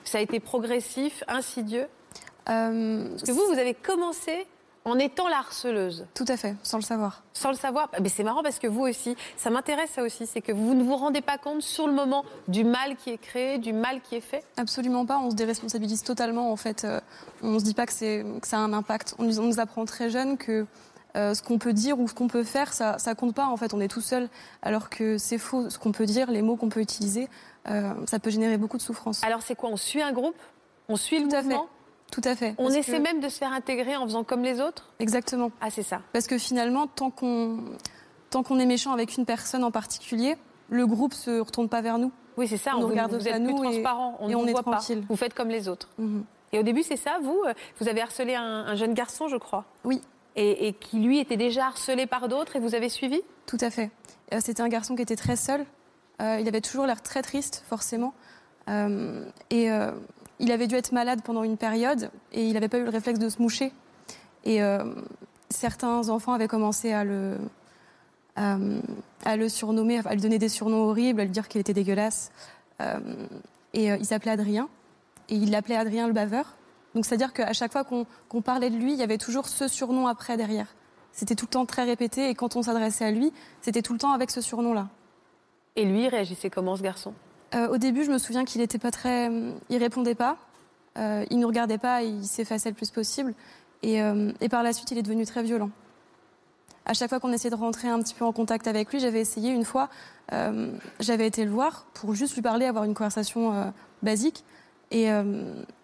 [0.05, 1.87] Ça a été progressif, insidieux?
[2.49, 4.47] Euh, Parce que vous, vous avez commencé
[4.85, 6.05] en étant la harceleuse.
[6.13, 7.23] Tout à fait, sans le savoir.
[7.33, 10.41] Sans le savoir, mais c'est marrant parce que vous aussi, ça m'intéresse ça aussi, c'est
[10.41, 13.57] que vous ne vous rendez pas compte sur le moment du mal qui est créé,
[13.57, 14.43] du mal qui est fait.
[14.57, 16.85] Absolument pas, on se déresponsabilise totalement en fait.
[16.85, 16.99] Euh,
[17.43, 19.15] on se dit pas que, c'est- que ça a un impact.
[19.19, 20.65] On, nous- on nous apprend très jeune que
[21.15, 23.57] euh, ce qu'on peut dire ou ce qu'on peut faire, ça, ça compte pas en
[23.57, 23.73] fait.
[23.73, 24.29] On est tout seul,
[24.61, 25.69] alors que c'est faux.
[25.69, 27.27] Ce qu'on peut dire, les mots qu'on peut utiliser,
[27.67, 29.23] euh, ça peut générer beaucoup de souffrance.
[29.23, 29.69] Alors c'est quoi?
[29.71, 30.35] On suit un groupe?
[30.87, 31.67] On suit le Tout mouvement?
[32.11, 32.55] Tout à fait.
[32.57, 35.51] On essaie que- même de se faire intégrer en faisant comme les autres Exactement.
[35.61, 36.01] Ah c'est ça.
[36.13, 37.59] Parce que finalement, tant qu'on
[38.29, 40.35] tant qu'on est méchant avec une personne en particulier,
[40.69, 42.11] le groupe se retourne pas vers nous.
[42.37, 44.17] Oui c'est ça, On on nous vous, regarde vous à êtes nous plus et- transparent,
[44.19, 44.99] on et ne on vous est voit tranquille.
[45.01, 45.05] pas.
[45.09, 45.89] Vous faites comme les autres.
[45.97, 46.23] Mhm.
[46.51, 49.37] Et au début c'est ça, vous, euh, vous avez harcelé un, un jeune garçon je
[49.37, 50.01] crois Oui,
[50.35, 53.21] et, et qui lui était déjà harcelé par d'autres et vous avez suivi?
[53.45, 53.89] Tout à fait.
[54.33, 55.65] Euh, C'était un garçon qui était très seul.
[56.21, 58.13] Euh, il avait toujours l'air très triste, forcément.
[58.67, 59.71] Euh, et
[60.39, 63.19] il avait dû être malade pendant une période et il n'avait pas eu le réflexe
[63.19, 63.71] de se moucher.
[64.45, 64.83] Et euh,
[65.49, 67.37] certains enfants avaient commencé à le,
[68.35, 72.31] à le surnommer, à lui donner des surnoms horribles, à lui dire qu'il était dégueulasse.
[72.81, 72.99] Euh,
[73.73, 74.69] et euh, il s'appelait Adrien.
[75.27, 76.55] Et il l'appelait Adrien le baveur.
[76.95, 80.07] Donc c'est-à-dire qu'à chaque fois qu'on parlait de lui, il y avait toujours ce surnom
[80.07, 80.67] après derrière.
[81.11, 83.99] C'était tout le temps très répété et quand on s'adressait à lui, c'était tout le
[83.99, 84.87] temps avec ce surnom-là.
[85.75, 87.13] Et lui réagissait comment ce garçon?
[87.55, 89.31] Euh, au début, je me souviens qu'il était pas très,
[89.69, 90.37] il répondait pas,
[90.97, 93.33] euh, il nous regardait pas, il s'effaçait le plus possible.
[93.83, 95.69] Et, euh, et par la suite, il est devenu très violent.
[96.85, 99.21] À chaque fois qu'on essayait de rentrer un petit peu en contact avec lui, j'avais
[99.21, 99.89] essayé une fois,
[100.33, 104.43] euh, j'avais été le voir pour juste lui parler, avoir une conversation basique.
[104.91, 105.07] Et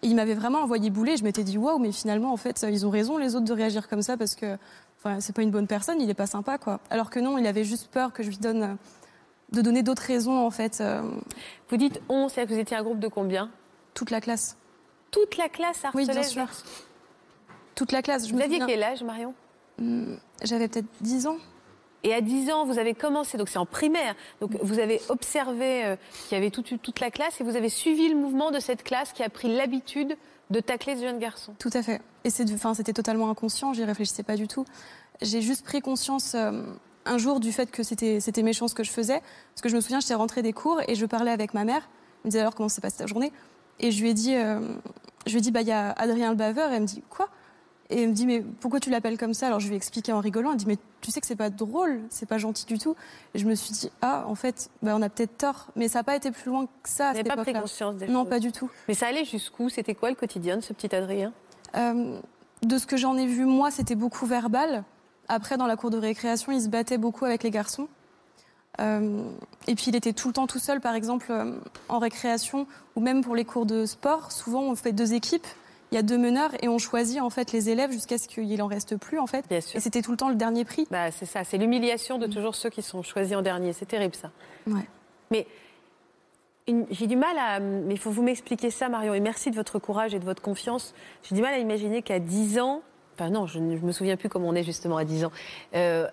[0.02, 1.16] il m'avait vraiment envoyé bouler.
[1.16, 3.88] Je m'étais dit waouh, mais finalement, en fait, ils ont raison les autres de réagir
[3.88, 4.56] comme ça parce que,
[4.98, 6.80] enfin, c'est pas une bonne personne, il est pas sympa, quoi.
[6.90, 8.76] Alors que non, il avait juste peur que je lui donne,
[9.52, 10.78] de donner d'autres raisons, en fait.
[10.80, 11.02] euh,
[11.70, 13.50] Vous dites on, c'est-à-dire que vous étiez un groupe de combien?
[13.94, 14.56] toute la classe.
[15.10, 16.46] Toute la classe Oui, bien sûr.
[17.74, 18.26] Toute la classe.
[18.26, 19.34] Je Vous me aviez quel âge Marion?
[19.78, 21.36] Hmm, J'avais peut-être 10 ans.
[22.02, 25.84] Et à 10 ans, vous avez commencé, donc c'est en primaire, donc vous avez observé
[25.84, 25.96] euh,
[26.28, 28.84] qu'il y avait toute, toute la classe et vous avez suivi le mouvement de cette
[28.84, 30.16] classe qui a pris l'habitude
[30.50, 31.54] de tacler ce jeune garçon.
[31.58, 32.00] Tout à fait.
[32.22, 34.64] Et c'était totalement inconscient, j'y réfléchissais pas du tout.
[35.20, 36.62] J'ai juste pris conscience euh,
[37.06, 39.20] un jour du fait que c'était, méchant ce que je faisais.
[39.52, 41.88] Parce que je me souviens, j'étais rentrée des cours et je parlais avec ma mère.
[42.24, 43.32] Elle me disait alors comment s'est passée ta journée?
[43.78, 44.60] Et je lui ai dit, euh,
[45.26, 46.70] je lui ai dit, bah, il y a Adrien le baveur.
[46.70, 47.28] Et elle me dit, quoi?
[47.88, 49.46] Et il me dit, mais pourquoi tu l'appelles comme ça?
[49.46, 50.50] Alors je lui ai expliqué en rigolant.
[50.52, 52.96] Il dit, mais tu sais que c'est pas drôle, c'est pas gentil du tout.
[53.34, 55.68] Et je me suis dit, ah, en fait, bah, on a peut-être tort.
[55.76, 58.08] Mais ça n'a pas été plus loin que ça Vous n'avez pas pris conscience des
[58.08, 58.30] Non, choses.
[58.30, 58.70] pas du tout.
[58.88, 59.68] Mais ça allait jusqu'où?
[59.68, 61.32] C'était quoi le quotidien de ce petit Adrien?
[61.76, 62.18] Euh,
[62.62, 64.82] de ce que j'en ai vu, moi, c'était beaucoup verbal.
[65.28, 67.88] Après, dans la cour de récréation, il se battait beaucoup avec les garçons.
[68.80, 69.22] Euh,
[69.66, 71.52] et puis, il était tout le temps tout seul, par exemple, euh,
[71.88, 74.32] en récréation ou même pour les cours de sport.
[74.32, 75.46] Souvent, on fait deux équipes.
[75.92, 78.60] Il y a deux meneurs et on choisit en fait les élèves jusqu'à ce qu'il
[78.60, 79.46] en reste plus en fait.
[79.48, 79.76] Bien sûr.
[79.76, 80.84] Et c'était tout le temps le dernier prix.
[80.90, 83.72] Bah, c'est ça, c'est l'humiliation de toujours ceux qui sont choisis en dernier.
[83.72, 84.32] C'est terrible ça.
[84.66, 84.88] Ouais.
[85.30, 85.46] Mais
[86.66, 87.60] une- j'ai du mal à.
[87.60, 89.14] Mais il faut vous m'expliquer ça, Marion.
[89.14, 90.92] Et merci de votre courage et de votre confiance.
[91.22, 92.82] J'ai du mal à imaginer qu'à 10 ans.
[93.18, 95.32] Enfin, non, je ne me souviens plus comment on est justement à 10 ans.
[95.74, 96.06] Euh,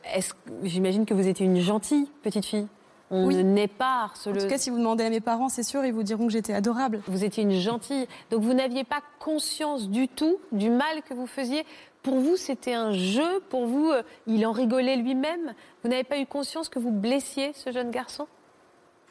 [0.63, 2.68] J'imagine que vous étiez une gentille petite fille.
[3.12, 3.36] On Oui.
[3.36, 4.44] ne naît pas En harceleuse.
[4.44, 6.54] tout cas, si vous demandez à mes parents, c'est sûr, ils vous diront que j'étais
[6.54, 7.02] adorable.
[7.08, 8.08] Vous étiez une gentille.
[8.32, 11.66] Donc vous n'aviez pas conscience du tout du mal que vous faisiez.
[12.02, 13.42] Pour vous, c'était un jeu.
[13.50, 15.54] Pour vous, euh, il en rigolait lui-même.
[15.84, 18.28] Vous n'avez pas eu conscience que vous blessiez ce jeune garçon?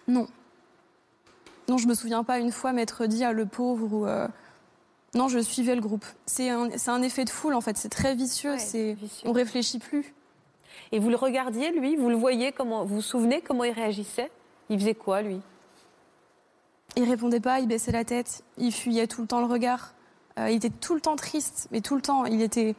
[0.08, 0.26] Non.
[1.68, 4.06] Non, je me souviens pas une fois m'être dit ah, le pauvre ou.
[4.06, 4.26] euh,
[5.14, 6.06] Non, je suivais le groupe.
[6.26, 7.76] C'est un, effet de foule en fait.
[7.76, 8.54] C'est très vicieux.
[8.54, 9.28] Ouais, vicieux.
[9.28, 10.14] on réfléchit plus.
[10.90, 11.96] Et vous le regardiez, lui?
[11.96, 14.30] Vous le voyez comment Vous vous souvenez comment il réagissait?
[14.70, 15.40] Il faisait quoi, lui?
[16.96, 17.60] Il répondait pas.
[17.60, 18.42] Il baissait la tête.
[18.56, 19.94] Il fuyait tout le temps le regard.
[20.38, 22.24] Euh, il était tout le temps triste, mais tout le temps.
[22.24, 22.74] Il était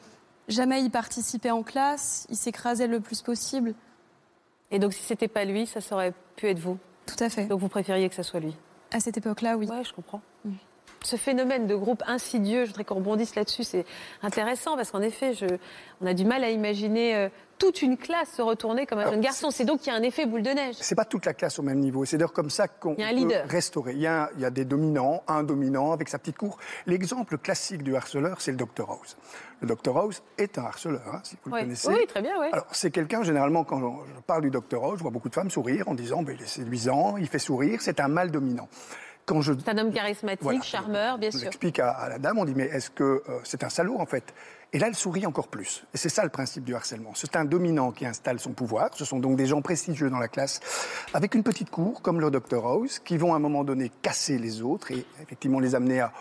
[0.48, 2.26] jamais il participait en classe.
[2.30, 3.76] Il s'écrasait le plus possible.
[4.72, 6.80] Et donc, si c'était pas lui, ça aurait pu être vous?
[7.06, 7.46] Tout à fait.
[7.46, 8.56] Donc, vous préfériez que ça soit lui?
[8.92, 9.68] À cette époque-là, oui.
[9.68, 10.22] Ouais, je comprends.
[11.04, 13.86] Ce phénomène de groupe insidieux, je voudrais qu'on rebondisse là-dessus, c'est
[14.22, 15.46] intéressant parce qu'en effet, je,
[16.02, 19.20] on a du mal à imaginer euh, toute une classe se retourner comme un jeune
[19.22, 19.52] garçon.
[19.52, 20.76] C'est donc qu'il y a un effet boule de neige.
[20.80, 22.06] C'est pas toute la classe au même niveau.
[22.06, 23.46] C'est d'ailleurs comme ça qu'on peut leader.
[23.48, 23.92] restaurer.
[23.94, 26.58] Il y, a, il y a des dominants, un dominant avec sa petite cour.
[26.88, 29.18] L'exemple classique du harceleur, c'est le Dr House.
[29.62, 31.60] Le Dr House est un harceleur, hein, si vous Ouais.
[31.60, 31.88] le connaissez.
[31.90, 32.48] Oui, très bien, oui.
[32.52, 35.52] Alors, c'est quelqu'un, généralement, quand je parle du Dr House, je vois beaucoup de femmes
[35.52, 38.68] sourire en disant ben, il est séduisant, il fait sourire, c'est un mâle dominant.
[39.26, 40.62] Quand je C'est un homme charismatique, voilà.
[40.62, 41.48] charmeur, bien On sûr.
[41.48, 44.06] explique à, à la dame, on dit mais est-ce que euh, c'est un salaud en
[44.06, 44.34] fait?
[44.74, 45.86] Et là, elle sourit encore plus.
[45.94, 47.12] Et c'est ça le principe du harcèlement.
[47.14, 48.90] C'est un dominant qui installe son pouvoir.
[48.96, 50.60] Ce sont donc des gens prestigieux dans la classe,
[51.14, 54.40] avec une petite cour, comme le Dr House, qui vont à un moment donné casser
[54.40, 56.12] les autres et effectivement les amener à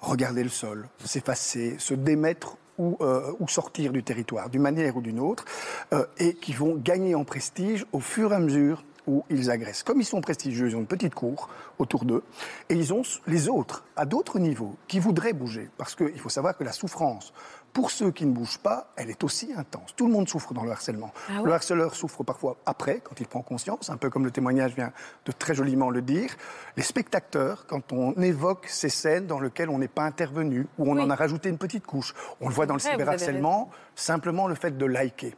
[0.00, 5.02] regarder le sol, s'effacer, se démettre ou, euh, ou sortir du territoire, d'une manière ou
[5.02, 5.44] d'une autre,
[5.92, 9.82] euh, et qui vont gagner en prestige au fur et à mesure où ils agressent.
[9.82, 12.22] Comme ils sont prestigieux, ils ont une petite cour autour d'eux,
[12.68, 15.70] et ils ont les autres, à d'autres niveaux, qui voudraient bouger.
[15.78, 17.32] Parce qu'il faut savoir que la souffrance,
[17.72, 19.94] pour ceux qui ne bougent pas, elle est aussi intense.
[19.96, 21.12] Tout le monde souffre dans le harcèlement.
[21.28, 21.46] Ah ouais?
[21.46, 24.92] Le harceleur souffre parfois après, quand il prend conscience, un peu comme le témoignage vient
[25.26, 26.30] de très joliment le dire.
[26.76, 30.96] Les spectateurs, quand on évoque ces scènes dans lesquelles on n'est pas intervenu, où on
[30.96, 31.02] Oui.
[31.02, 34.76] en a rajouté une petite couche, on le voit dans le cyberharcèlement, simplement le fait
[34.76, 35.34] de liker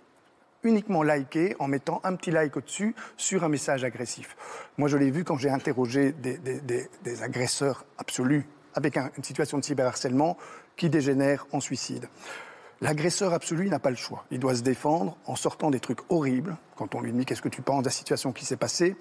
[0.62, 4.36] uniquement liker en mettant un petit like au-dessus sur un message agressif.
[4.78, 9.64] Moi, je l'ai vu quand j'ai interrogé des, agresseurs absolus avec un- une situation de
[9.64, 10.36] cyberharcèlement
[10.76, 12.08] qui dégénère en suicide.
[12.80, 14.24] L'agresseur absolu n'a pas le choix.
[14.30, 16.56] Il doit se défendre en sortant des trucs horribles.
[16.76, 18.96] Quand on lui dit qu'est-ce que tu penses de la situation qui s'est passée,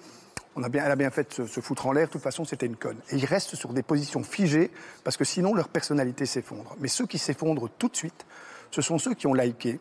[0.56, 2.08] on a bien, elle a bien fait de se, se foutre en l'air.
[2.08, 2.98] De toute façon, c'était une conne.
[3.10, 4.70] Et ils restent sur des positions figées
[5.04, 6.76] parce que sinon leur personnalité s'effondre.
[6.80, 8.26] Mais ceux qui s'effondrent tout de suite,
[8.70, 9.80] ce sont ceux qui ont liké,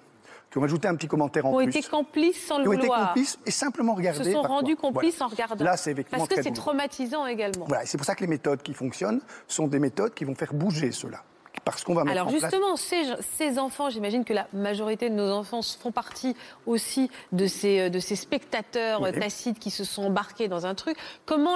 [0.52, 2.74] qui ont ajouté un petit commentaire en Ont plus été complices sans le qui ont
[2.74, 3.08] été vouloir.
[3.10, 4.24] complices et simplement regardés.
[4.24, 5.26] se sont rendus complices Voilà.
[5.32, 5.66] en regardant.
[5.66, 7.66] Là, c'est effectivement Parce que c'est traumatisant également.
[7.68, 10.54] Voilà, c'est pour ça que les méthodes qui fonctionnent sont des méthodes qui vont faire
[10.54, 11.24] bouger cela.
[11.71, 12.41] Parce qu'on va mettre Alors en place.
[12.41, 13.03] justement, ces,
[13.38, 17.99] ces enfants, j'imagine que la majorité de nos enfants font partie aussi de ces, de
[17.99, 19.10] ces spectateurs Oui.
[19.10, 20.97] euh, tacites qui se sont embarqués dans un truc.
[21.25, 21.55] Comment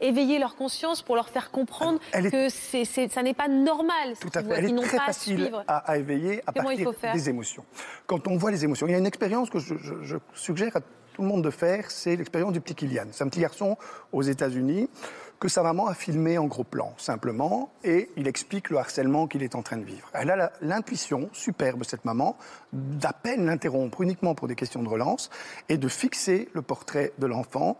[0.00, 4.14] éveiller leur conscience pour leur faire comprendre Elle est- que c'est- ça n'est pas normal
[4.20, 4.58] Tout à qu'ils fait.
[4.58, 7.64] Elle est n'ont très à facile à, à éveiller à Comment partir des émotions.
[8.06, 10.76] Quand on voit les émotions, il y a une expérience que je, je- je suggère
[10.76, 13.06] à tout le monde de faire, c'est l'expérience du petit Kylian.
[13.12, 13.78] C'est un petit garçon
[14.12, 14.90] aux États-Unis
[15.38, 19.42] que sa maman a filmé en gros plan, simplement, et il explique le harcèlement qu'il
[19.42, 20.08] est en train de vivre.
[20.14, 22.36] Elle a l'intuition, superbe cette maman,
[22.72, 25.30] d'à peine l'interrompre uniquement pour des questions de relance
[25.68, 27.76] et de fixer le portrait de l'enfant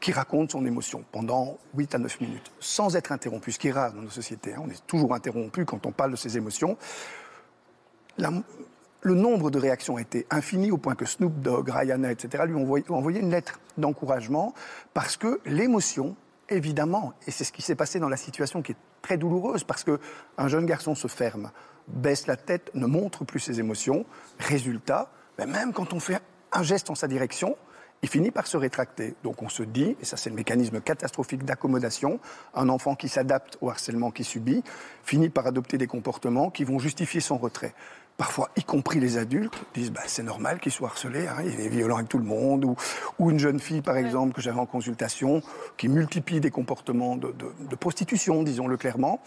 [0.00, 3.72] qui raconte son émotion pendant 8 à 9 minutes, sans être interrompu, ce qui est
[3.72, 4.54] rare dans nos sociétés.
[4.54, 4.62] hein.
[4.64, 6.76] On est toujours interrompu quand on parle de ses émotions.
[8.18, 12.44] Le nombre de réactions a été infini au point que Snoop Dogg, Rihanna, etc.
[12.46, 14.52] lui ont envoyé une lettre d'encouragement
[14.94, 16.16] parce que l'émotion,
[16.48, 19.84] évidemment, et c'est ce qui s'est passé dans la situation qui est très douloureuse parce
[19.84, 20.00] que
[20.38, 21.50] un jeune garçon se ferme,
[21.88, 24.04] baisse la tête, ne montre plus ses émotions.
[24.38, 26.20] Résultat, ben même quand on fait
[26.52, 27.56] un geste en sa direction,
[28.02, 29.14] il finit par se rétracter.
[29.24, 32.20] Donc on se dit, et ça c'est le mécanisme catastrophique d'accommodation,
[32.54, 34.62] un enfant qui s'adapte au harcèlement qu'il subit
[35.02, 37.74] finit par adopter des comportements qui vont justifier son retrait.
[38.16, 41.68] Parfois y compris les adultes, disent bah, c'est normal qu'il soit harcelé, hein, il est
[41.68, 42.76] violent avec tout le monde, ou,
[43.18, 45.42] ou une jeune fille par exemple que j'avais en consultation
[45.76, 49.20] qui multiplie des comportements de, de- de prostitution, disons-le clairement.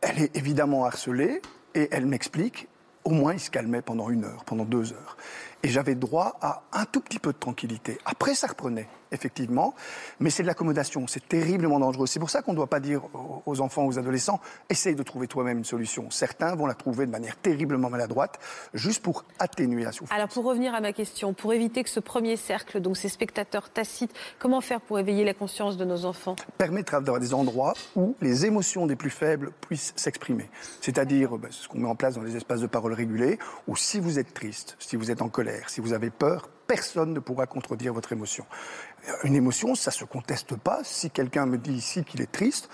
[0.00, 1.40] Elle est évidemment harcelée
[1.74, 2.68] et elle m'explique,
[3.04, 5.16] au moins il se calmait pendant une heure, pendant deux heures.
[5.64, 7.98] Et j'avais droit à un tout petit peu de tranquillité.
[8.04, 9.74] Après, ça reprenait, effectivement,
[10.20, 12.06] mais c'est de l'accommodation, c'est terriblement dangereux.
[12.06, 13.00] C'est pour ça qu'on ne doit pas dire
[13.46, 16.10] aux- enfants, aux adolescents, essaye de trouver toi-même une solution.
[16.10, 18.38] Certains vont la trouver de manière terriblement maladroite,
[18.74, 20.14] juste pour atténuer la souffrance.
[20.14, 23.70] Alors pour revenir à ma question, pour éviter que ce premier cercle, donc ces spectateurs
[23.70, 26.36] tacites, comment faire pour éveiller la conscience de nos enfants?
[26.58, 30.50] Permettre d'avoir des endroits où les émotions des plus faibles puissent s'exprimer.
[30.82, 33.98] C'est-à-dire ben, ce qu'on met en place dans les espaces de parole régulés, où si
[33.98, 37.46] vous êtes triste, si vous êtes en colère, si vous avez peur, personne ne pourra
[37.46, 38.46] contredire votre émotion.
[39.22, 40.80] Une émotion, ça se conteste pas.
[40.84, 42.68] Si quelqu'un me dit ici qu'il est triste,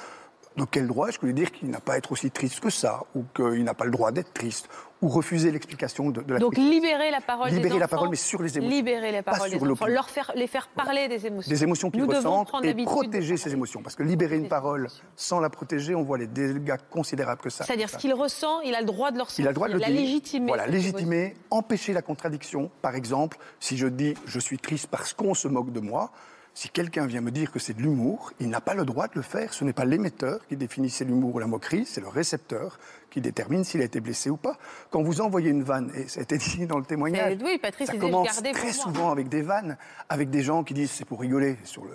[0.57, 2.71] de quel droit je peux lui dire qu'il n'a pas à être aussi triste que
[2.71, 4.69] ça, ou qu'il n'a pas le droit d'être triste,
[5.03, 7.97] ou refuser l'explication de, de la Donc libérer la parole des Libérer la enfants.
[7.97, 8.77] parole, mais sur les émotions.
[8.77, 11.51] Libérer la Pas parole sur des enfants, leur faire, les faire parler des émotions.
[11.51, 13.83] des émotions qu'ils ressentent et protéger ces émotions.
[13.83, 17.65] Parce que libérer une parole sans la protéger, on voit les dégâts considérables que ça.
[17.65, 19.45] C'est-à-dire ce qu'il ressent, il a le droit de le ressentir.
[19.45, 19.97] Il a le droit de le la dire.
[19.97, 20.49] légitimer.
[20.49, 22.71] Voilà, légitimer, empêcher la contradiction.
[22.83, 26.13] Par exemple, si je dis je suis triste parce qu'on se moque de moi,
[26.53, 29.13] si quelqu'un vient me dire que c'est de l'humour, il n'a pas le droit de
[29.15, 29.55] le faire.
[29.55, 32.79] Ce n'est pas l'émetteur qui définit l'humour ou la moquerie, c'est le récepteur
[33.11, 34.57] qui détermine s'il a été blessé ou pas.
[34.91, 37.89] Quand vous envoyez une vanne, et ça a été dit dans le témoignage, oui, Patrice
[37.89, 38.73] ça commence pour très moi.
[38.73, 39.77] souvent avec des vannes,
[40.09, 41.91] avec des gens qui disent c'est pour rigoler, sur le,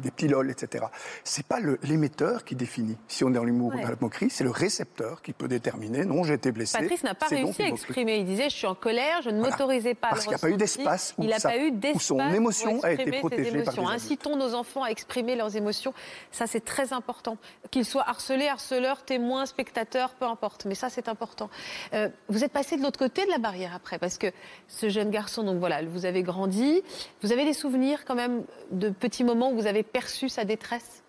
[0.00, 0.86] des petits lol, etc.
[1.24, 4.44] C'est pas l'émetteur qui définit si on est dans l'humour ou dans la moquerie, c'est
[4.44, 6.78] le récepteur qui peut déterminer non, j'ai été blessé.
[6.78, 8.18] Patrice n'a pas réussi à exprimer.
[8.18, 9.50] Il disait Je suis en colère, je ne Voilà.
[9.52, 12.92] m'autorisais pas à Parce qu'il n'y a pas eu d'espace où où son émotion a
[12.92, 13.80] été protégée par des.
[13.80, 15.92] Incitons nos enfants à exprimer leurs émotions.
[16.30, 17.36] Ça, c'est très important.
[17.70, 20.37] Qu'ils soient harcelés, harceleurs, témoins, spectateurs, peu importe.
[20.66, 21.50] Mais ça, c'est important.
[21.94, 24.28] Euh, vous êtes passé de l'autre côté de la barrière après, parce que
[24.68, 26.82] ce jeune garçon, donc voilà, vous avez grandi.
[27.22, 31.02] Vous avez des souvenirs quand même de petits moments où vous avez perçu sa détresse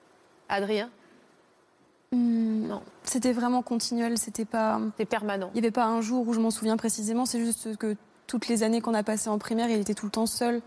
[0.50, 0.90] Adrien?
[2.12, 2.82] Hmm, Non.
[3.04, 4.80] C'était vraiment continuel, c'était pas.
[4.98, 5.50] C'est permanent.
[5.54, 7.96] Il n'y avait pas un jour où je m'en souviens précisément, c'est juste que
[8.28, 10.62] toutes les années qu'on a passées en primaire, il était tout le temps seul.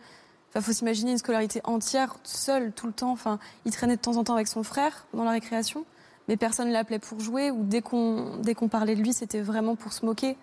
[0.50, 3.10] Enfin, faut s'imaginer une scolarité entière, seul, tout le temps.
[3.12, 5.84] Enfin, il traînait de temps en temps avec son frère dans la récréation,
[6.28, 9.40] mais personne ne l'appelait pour jouer, ou dès qu'on dès qu'on parlait de lui, c'était
[9.40, 10.36] vraiment pour se moquer.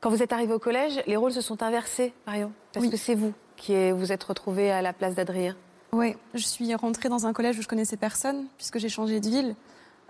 [0.00, 2.52] Quand vous êtes arrivé au collège, les rôles se sont inversés, Marion.
[2.72, 2.90] Parce Oui.
[2.90, 5.56] que c'est vous qui est- vous êtes retrouvé à la place d'Adrien.
[5.92, 9.28] Ouais, je suis rentrée dans un collège où je connaissais personne, puisque j'ai changé de
[9.28, 9.56] ville.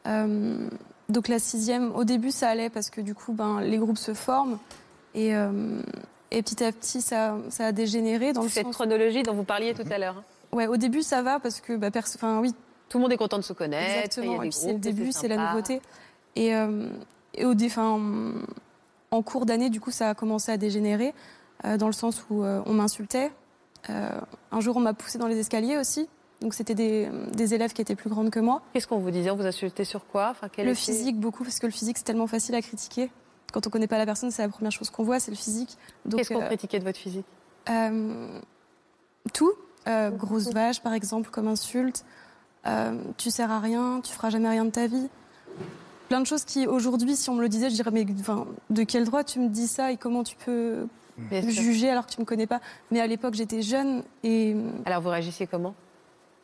[0.06, 0.68] Euh,
[1.08, 4.14] donc la sixième, au début ça allait parce que du coup ben, les groupes se
[4.14, 4.58] forment
[5.14, 5.80] et, euh,
[6.30, 8.74] et petit à petit ça, ça a dégénéré dans le Cette sens.
[8.74, 10.16] chronologie dont vous parliez tout à l'heure.
[10.18, 10.56] hein.
[10.56, 12.54] Ouais, au début ça va parce que bah, enfin oui
[12.88, 14.06] Tout le monde est content de se connaître.
[14.06, 14.50] exactement.
[14.50, 15.80] c'est le début, c'est la nouveauté.
[16.36, 16.88] Et, euh,
[17.34, 18.00] et au enfin,
[19.10, 21.14] en cours d'année du coup ça a commencé à dégénérer
[21.64, 23.32] euh, dans le sens où euh, on m'insultait.
[23.88, 26.08] Un jour on m'a poussé dans les escaliers aussi.
[26.40, 28.62] Donc c'était des, des élèves qui étaient plus grandes que moi.
[28.72, 29.30] Qu'est-ce qu'on vous disait?
[29.30, 30.28] On vous insultait sur quoi?
[30.30, 33.10] Enfin, Le physique, beaucoup, parce que le physique, c'est tellement facile à critiquer.
[33.52, 35.76] Quand on connaît pas la personne, c'est la première chose qu'on voit, c'est le physique.
[36.08, 37.26] Qu'est-ce qu'on critiquait de votre physique?
[39.32, 39.52] Tout.
[39.86, 42.04] Grosse vache, par exemple, comme insulte.
[42.68, 45.08] Euh, tu sers à rien, tu feras jamais rien de ta vie.
[46.08, 48.82] Plein de choses qui, aujourd'hui, si on me le disait, je dirais, mais enfin, de
[48.82, 51.50] quel droit tu me dis ça et comment tu peux Bien sûr.
[51.50, 52.60] juger alors que tu me connais pas?
[52.90, 55.74] Mais à l'époque, j'étais jeune et Alors vous réagissiez comment?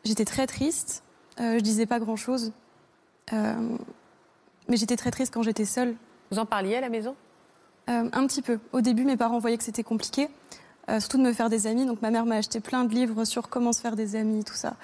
[0.03, 1.03] J'étais très triste.
[1.39, 2.51] Euh, je disais pas grand chose.
[3.31, 5.95] mais j'étais très triste quand j'étais seule.
[6.31, 7.15] Vous en parliez à la maison?
[7.89, 8.59] Euh, un petit peu.
[8.71, 10.27] Au début, mes parents voyaient que c'était compliqué,
[10.89, 11.85] euh, surtout de me faire des amis.
[11.85, 14.55] Donc ma mère m'a acheté plein de livres sur comment se faire des amis, tout
[14.55, 14.75] ça.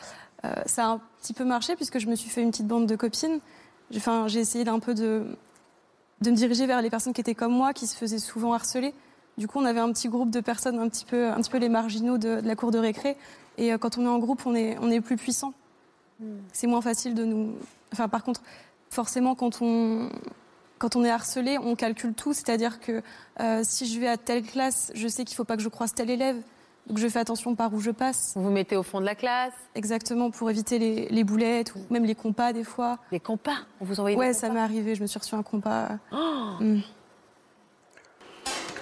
[0.46, 2.88] Euh, ça a un petit peu marché puisque je me suis fait une petite bande
[2.88, 3.40] de copines.
[3.92, 5.26] J'ai enfin, j'ai essayé d'un peu de,
[6.22, 8.94] de me diriger vers les personnes qui étaient comme moi, qui se faisaient souvent harceler.
[9.38, 11.58] Du coup, on avait un petit groupe de personnes, un petit peu, un petit peu
[11.58, 13.18] les marginaux de, de la cour de récré.
[13.58, 15.54] Et euh, quand on est en groupe, on est, on est plus puissant.
[16.54, 17.56] C'est moins facile de nous.
[17.92, 18.44] Enfin, par contre,
[18.92, 20.10] forcément, quand on,
[20.78, 22.34] quand on est harcelé, on calcule tout.
[22.34, 23.02] C'est-à-dire que
[23.40, 25.70] euh, si je vais à telle classe, je sais qu'il ne faut pas que je
[25.70, 26.38] croise tel élève.
[26.88, 28.34] Donc je fais attention par où je passe.
[28.36, 31.80] Vous vous mettez au fond de la classe Exactement, pour éviter les, les boulettes ou
[31.94, 32.98] même les compas des fois.
[33.12, 34.96] Les compas On vous envoyait des Ouais, ça m'est arrivé.
[34.96, 35.90] Je me suis reçu un compas.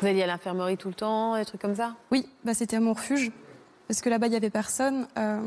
[0.01, 2.79] Vous alliez à l'infirmerie tout le temps, des trucs comme ça Oui, bah, c'était à
[2.79, 3.31] mon refuge.
[3.87, 5.07] Parce que là-bas, il n'y avait personne.
[5.17, 5.41] Euh,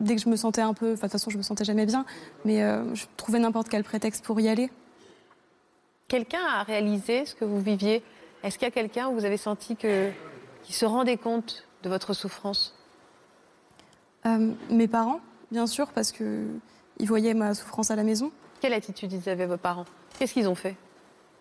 [0.00, 0.92] dès que je me sentais un peu.
[0.92, 2.04] Enfin, de toute façon, je me sentais jamais bien.
[2.44, 4.70] Mais euh, je trouvais n'importe quel prétexte pour y aller.
[6.08, 8.02] Quelqu'un a réalisé ce que vous viviez?
[8.42, 10.10] Est-ce qu'il y a quelqu'un où vous avez senti que,
[10.64, 12.74] qui se rendait compte de votre souffrance
[14.26, 15.20] Euh, mes parents,
[15.52, 16.48] bien sûr, parce qu'ils
[17.00, 18.32] voyaient ma souffrance à la maison.
[18.60, 19.84] Quelle attitude ils avaient, vos parents?
[20.18, 20.76] Qu'est-ce qu'ils ont fait?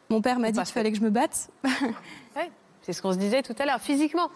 [0.09, 1.49] Mon père m'a dit qu'il fallait que je me batte.
[2.35, 2.51] Ouais,
[2.81, 4.29] c'est ce qu'on se disait tout à l'heure, physiquement.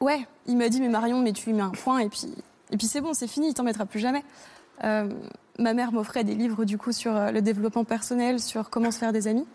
[0.00, 2.32] Ouais, il m'a dit mais Marion, mais tu lui mets un point et puis
[2.70, 4.24] et puis c'est bon, c'est fini, il t'en mettra plus jamais.
[4.84, 5.08] Euh,
[5.58, 8.98] ma mère m'offrait des livres du coup sur euh, le développement personnel, sur comment se
[8.98, 9.46] faire des amis,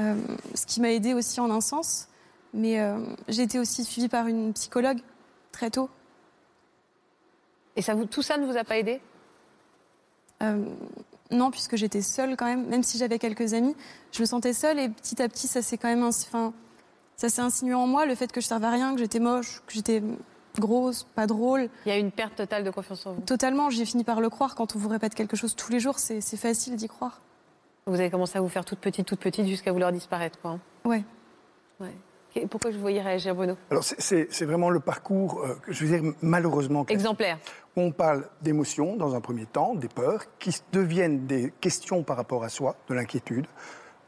[0.00, 0.16] Euh,
[0.54, 2.08] ce qui m'a aidé aussi en un sens.
[2.54, 5.00] Mais euh, j'ai été aussi suivie par une psychologue
[5.52, 5.90] très tôt.
[7.76, 9.00] Et ça vous, tout ça ne vous a pas aidé?
[10.42, 10.64] Euh,
[11.32, 13.74] non, puisque j'étais seule quand même, même si j'avais quelques amis,
[14.12, 16.52] je me sentais seule et petit à petit, ça s'est quand même, enfin,
[17.16, 19.60] ça s'est insinué en moi le fait que je servais à rien, que j'étais moche,
[19.66, 20.00] que j'étais
[20.60, 21.68] grosse, pas drôle.
[21.86, 23.20] Il y a une perte totale de confiance en vous.
[23.22, 24.54] Totalement, j'ai fini par le croire.
[24.54, 27.20] Quand on vous répète quelque chose tous les jours, c'est c'est facile d'y croire.
[27.86, 30.52] Vous avez commencé à vous faire toute petite, toute petite, jusqu'à vouloir disparaître, quoi.
[30.52, 30.60] hein?
[30.84, 31.04] Ouais.
[31.80, 31.94] Ouais.
[32.50, 35.98] Pourquoi je vous voyais réagir, Bruno Alors, c'est- vraiment le parcours, euh, que je veux
[36.00, 37.00] dire, malheureusement, classique.
[37.00, 37.38] Exemplaire.
[37.76, 42.44] On parle d'émotions dans un premier temps, des peurs, qui deviennent des questions par rapport
[42.44, 43.46] à soi, de l'inquiétude.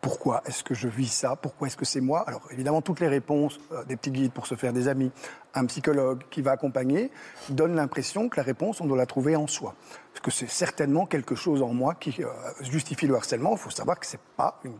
[0.00, 1.34] Pourquoi est-ce que je vis ça?
[1.34, 2.22] Pourquoi est-ce que c'est moi?
[2.28, 5.10] Alors évidemment, toutes les réponses, euh, des petits guides pour se faire des amis,
[5.54, 7.10] un psychologue qui va accompagner,
[7.48, 9.74] donnent l'impression que la réponse, on doit la trouver en soi.
[10.12, 12.28] Parce que c'est certainement quelque chose en moi qui euh,
[12.60, 13.52] justifie le harcèlement.
[13.52, 14.78] Il faut savoir que c'est pas une-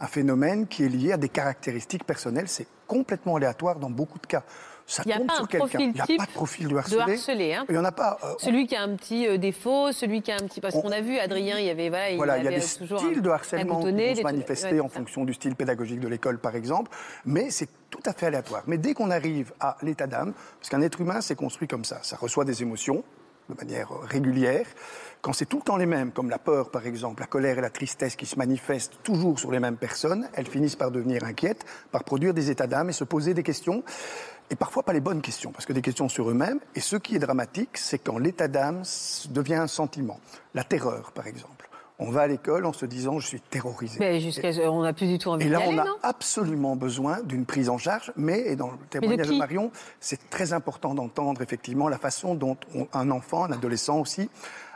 [0.00, 2.48] un phénomène qui est lié à des caractéristiques personnelles.
[2.48, 4.42] C'est complètement aléatoire dans beaucoup de cas.
[4.90, 5.46] Ça Il y a tombe pas un
[5.80, 7.00] Il n'y a pas de profil de De harcelé.
[7.12, 8.16] harceler, hein Il n'y en a pas.
[8.24, 10.62] euh, Celui qui a un petit euh, défaut, celui qui a un petit.
[10.62, 11.90] Parce On- qu'on a vu, Adrien, il y avait.
[11.90, 14.80] Voilà, il, Voilà, y a des toujours styles de harcèlement qui vont se manifester ouais,
[14.80, 16.90] en c'est fonction du style pédagogique de l'école, par exemple,
[17.26, 18.62] mais c'est tout à fait aléatoire.
[18.66, 21.98] Mais dès qu'on arrive à l'état d'âme, parce qu'un être humain s'est construit comme ça,
[22.02, 23.04] ça reçoit des émotions
[23.50, 24.66] de manière euh, régulière.
[25.20, 27.60] Quand c'est tout le temps les mêmes, comme la peur par exemple, la colère et
[27.60, 31.64] la tristesse qui se manifestent toujours sur les mêmes personnes, elles finissent par devenir inquiètes,
[31.90, 33.82] par produire des états d'âme et se poser des questions.
[34.50, 36.60] Et parfois pas les bonnes questions, parce que des questions sur eux-mêmes.
[36.74, 38.82] Et ce qui est dramatique, c'est quand l'état d'âme
[39.30, 40.20] devient un sentiment.
[40.54, 41.68] La terreur, par exemple.
[42.00, 43.96] On va à l'école en se disant je suis terrorisé.
[43.98, 44.50] Mais jusqu'à.
[44.70, 47.68] On n'a plus du tout envie Et là, aller, on a absolument besoin d'une prise
[47.68, 51.98] en charge, mais, et dans le témoignage de, Marion, c'est très important d'entendre effectivement la
[51.98, 54.30] façon dont on- un enfant, un adolescent aussi,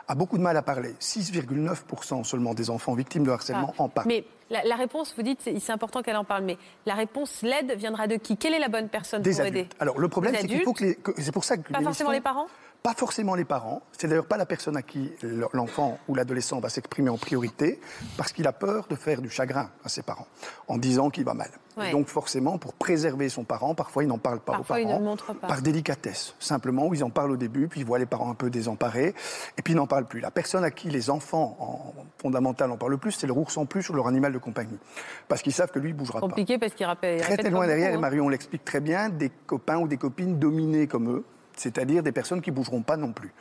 [0.07, 0.93] a beaucoup de mal à parler.
[0.99, 3.83] 6,9% seulement des enfants victimes de harcèlement Ah.
[3.83, 4.07] en parlent.
[4.07, 7.71] Mais la, la réponse, vous dites, c'est important qu'elle en parle, mais la réponse, l'aide
[7.77, 8.37] viendra de qui?
[8.37, 9.55] Quelle est la bonne personne Des pour adultes.
[9.57, 9.69] aider?
[9.79, 12.11] Alors le problème, c'est qu'il faut que, les- que- c'est pour ça que Pas forcément
[12.11, 12.47] les parents?
[12.83, 13.81] Pas forcément les parents.
[13.97, 15.09] C'est d'ailleurs pas la personne à qui
[15.53, 17.79] l'enfant ou l'adolescent va s'exprimer en priorité,
[18.17, 20.27] parce qu'il a peur de faire du chagrin à ses parents,
[20.67, 21.49] en disant qu'il va mal.
[21.77, 21.91] Ouais.
[21.91, 24.99] Donc forcément, pour préserver son parent, parfois il n'en parle pas Parfois, aux il parents.
[24.99, 25.47] ne pas.
[25.47, 28.35] Par délicatesse, simplement, où ils en parlent au début, puis ils voient les parents un
[28.35, 29.15] peu désemparés,
[29.57, 30.19] et puis ils n'en parlent plus.
[30.19, 33.65] La personne à qui les enfants, en fondamental, en parlent le plus, c'est le ourson
[33.65, 34.77] plus ou leur animal de compagnie.
[35.29, 37.21] Parce qu'ils savent que lui, il bougera pas Compliqué parce qu'il rappelle.
[37.21, 37.99] très très loin derrière, et hein.
[37.99, 41.23] Marion l'explique très bien, des copains ou des copines dominés comme eux,
[41.57, 43.33] c'est-à-dire des personnes qui bougeront pas non plus.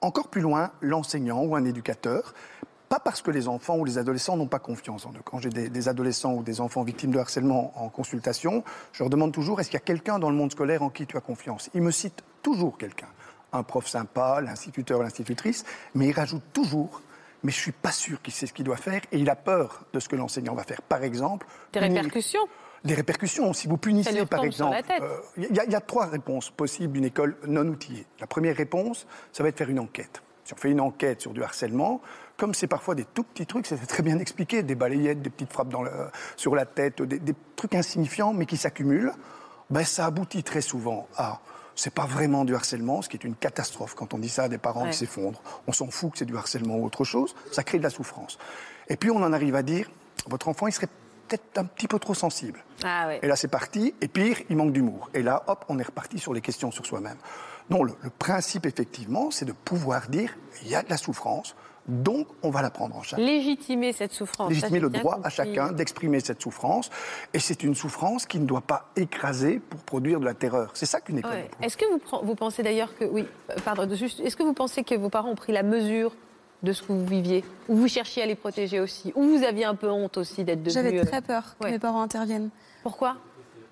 [0.00, 2.34] Encore plus loin, l'enseignant ou un éducateur,
[2.88, 5.22] pas parce que les enfants ou les adolescents n'ont pas confiance en eux.
[5.24, 9.10] Quand j'ai des, des adolescents ou des enfants victimes de harcèlement en consultation, je leur
[9.10, 11.20] demande toujours est-ce qu'il y a quelqu'un dans le monde scolaire en qui tu as
[11.20, 11.70] confiance?
[11.74, 13.08] Ils me citent toujours quelqu'un.
[13.52, 15.64] Un prof sympa, l'instituteur, l'institutrice,
[15.94, 17.02] mais ils rajoutent toujours
[17.42, 19.84] mais je suis pas sûr qu'il sait ce qu'il doit faire et il a peur
[19.92, 20.82] de ce que l'enseignant va faire.
[20.82, 22.40] Par exemple, Des répercussions
[22.86, 23.52] des répercussions.
[23.52, 26.92] Si vous punissez, par exemple, euh, il y, a- il y a trois réponses possibles
[26.94, 28.06] d'une école non outillée.
[28.20, 30.22] La première réponse, ça va être faire une enquête.
[30.44, 32.00] Si on fait une enquête sur du harcèlement,
[32.36, 35.52] comme c'est parfois des tout petits trucs, c'est très bien expliqué, des balayettes, des petites
[35.52, 35.82] frappes dans
[36.36, 39.12] sur la tête, des, des trucs insignifiants mais qui s'accumulent,
[39.70, 41.40] ben ça aboutit très souvent à
[41.78, 44.48] c'est pas vraiment du harcèlement, ce qui est une catastrophe quand on dit ça à
[44.48, 44.90] des parents Ouais.
[44.90, 45.42] qui s'effondrent.
[45.66, 48.38] On s'en fout que c'est du harcèlement ou autre chose, ça crée de la souffrance.
[48.88, 49.90] Et puis on en arrive à dire
[50.28, 50.88] votre enfant il serait
[51.26, 52.64] peut-être un petit peu trop sensible.
[52.84, 53.20] Ah ouais.
[53.22, 53.94] Et là, c'est parti.
[54.00, 55.10] Et pire, il manque d'humour.
[55.14, 57.16] Et là, hop, on est reparti sur les questions sur soi-même.
[57.70, 61.56] Non, le, le principe, effectivement, c'est de pouvoir dire il y a de la souffrance,
[61.88, 63.22] donc on va la prendre en charge.
[63.22, 64.48] Légitimer cette souffrance.
[64.48, 66.90] Légitimer le droit à chacun d'exprimer cette souffrance.
[67.32, 70.70] Et c'est une souffrance qui ne doit pas écraser pour produire de la terreur.
[70.74, 71.30] C'est ça qu'une école.
[71.32, 71.50] Ouais.
[71.62, 74.82] Est-ce que vous, vous pensez d'ailleurs que oui, euh, pardon, juste, est-ce que vous pensez
[74.82, 76.12] que vos parents ont pris la mesure
[76.66, 79.64] de ce que vous viviez, ou vous cherchiez à les protéger aussi, ou vous aviez
[79.64, 80.74] un peu honte aussi d'être devenu.
[80.74, 81.70] J'avais euh, très peur que ouais.
[81.70, 82.50] mes parents interviennent.
[82.82, 83.16] Pourquoi?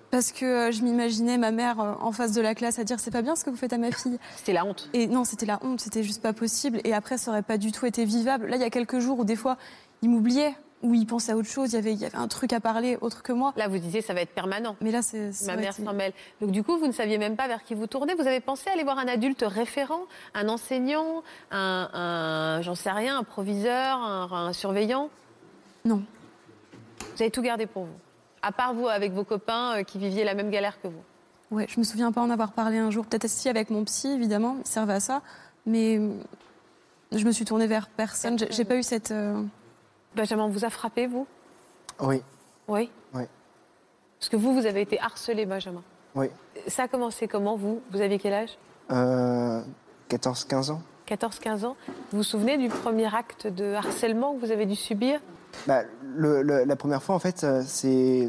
[0.09, 2.99] Parce que euh, je m'imaginais ma mère euh, en face de la classe à dire
[2.99, 4.17] c'est pas bien ce que vous faites à ma fille.
[4.37, 4.89] C'était la honte.
[4.93, 6.79] Et non, c'était la honte, c'était juste pas possible.
[6.85, 8.47] Et après, ça aurait pas du tout été vivable.
[8.47, 9.57] Là, il y a quelques jours où des fois,
[10.01, 12.27] il m'oubliait, où il pensait à autre chose, il y avait, il y avait un
[12.27, 13.53] truc à parler autre que moi.
[13.57, 14.75] Là, vous disiez ça va être permanent.
[14.81, 15.31] Mais là, c'est.
[15.47, 16.13] Ma mère s'en mêle.
[16.41, 18.13] Donc du coup, vous ne saviez même pas vers qui vous tournez.
[18.13, 20.01] Vous avez pensé aller voir un adulte référent,
[20.35, 25.09] un enseignant, un, un- j'en sais rien, un proviseur, un, un surveillant?
[25.85, 26.03] Non.
[27.15, 27.95] Vous avez tout gardé pour vous.
[28.41, 31.01] À part vous, avec vos copains euh, qui viviez la même galère que vous.
[31.51, 33.05] Ouais, je me souviens pas en avoir parlé un jour.
[33.05, 35.21] Peut-être si avec mon psy, évidemment, il servait à ça.
[35.65, 36.09] Mais euh,
[37.11, 38.37] je me suis tournée vers personne.
[38.37, 39.11] J'ai- J'ai pas eu cette.
[39.11, 39.41] euh,
[40.15, 41.27] Benjamin, vous a frappé, vous?
[42.01, 42.21] Oui.
[42.67, 42.89] Oui?
[43.13, 43.23] Oui.
[44.19, 45.83] Parce que vous, vous avez été harcelé, Benjamin.
[46.15, 46.27] Oui.
[46.67, 47.81] Ça a commencé comment, vous?
[47.91, 48.57] Vous aviez quel âge?
[48.91, 49.61] Euh,
[50.09, 50.81] 14-15 ans.
[51.07, 51.75] 14-15 ans.
[52.11, 55.19] Vous vous souvenez du premier acte de harcèlement que vous avez dû subir?
[55.67, 55.83] Bah,
[56.15, 58.27] le- le- la première fois, en fait, euh, c'est,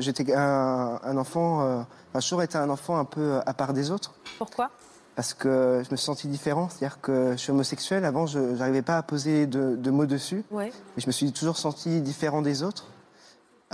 [0.00, 3.72] j'étais un, un enfant, euh, enfin, j'ai toujours été un enfant un peu à part
[3.72, 4.70] des autres, Pourquoi?
[5.14, 6.68] Parce que je me suis senti différent.
[6.68, 8.04] C'est-à-dire que je suis homosexuel.
[8.04, 10.72] Avant, je n'arrivais pas à poser de, de mots dessus, Ouais.
[10.96, 12.86] mais je me suis toujours senti différent des autres.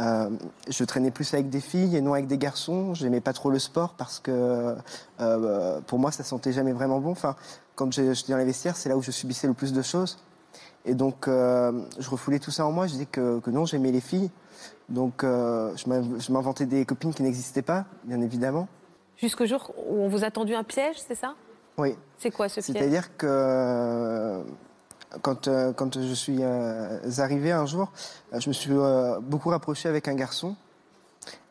[0.00, 0.30] Euh,
[0.68, 2.94] je traînais plus avec des filles et non avec des garçons.
[2.94, 4.76] J'aimais pas trop le sport parce que
[5.20, 7.10] euh, pour moi, ça sentait jamais vraiment bon.
[7.10, 7.34] Enfin,
[7.74, 10.18] quand j'étais dans les vestiaires, c'est là où je subissais le plus de choses.
[10.84, 12.86] Et donc, euh, je refoulais tout ça en moi.
[12.86, 14.30] Je disais que, que non, j'aimais les filles.
[14.88, 18.68] Donc, je m'inventais des copines qui n'existaient pas, bien évidemment.
[19.18, 21.34] Jusqu'au jour où on vous a tendu un piège, c'est ça?
[21.76, 21.94] Oui.
[22.18, 22.76] C'est quoi ce piège?
[22.76, 24.42] C'est-à-dire que euh,
[25.22, 27.90] quand, euh, quand je suis euh, arrivé un jour,
[28.32, 28.70] je me suis
[29.22, 30.54] beaucoup rapproché avec un garçon.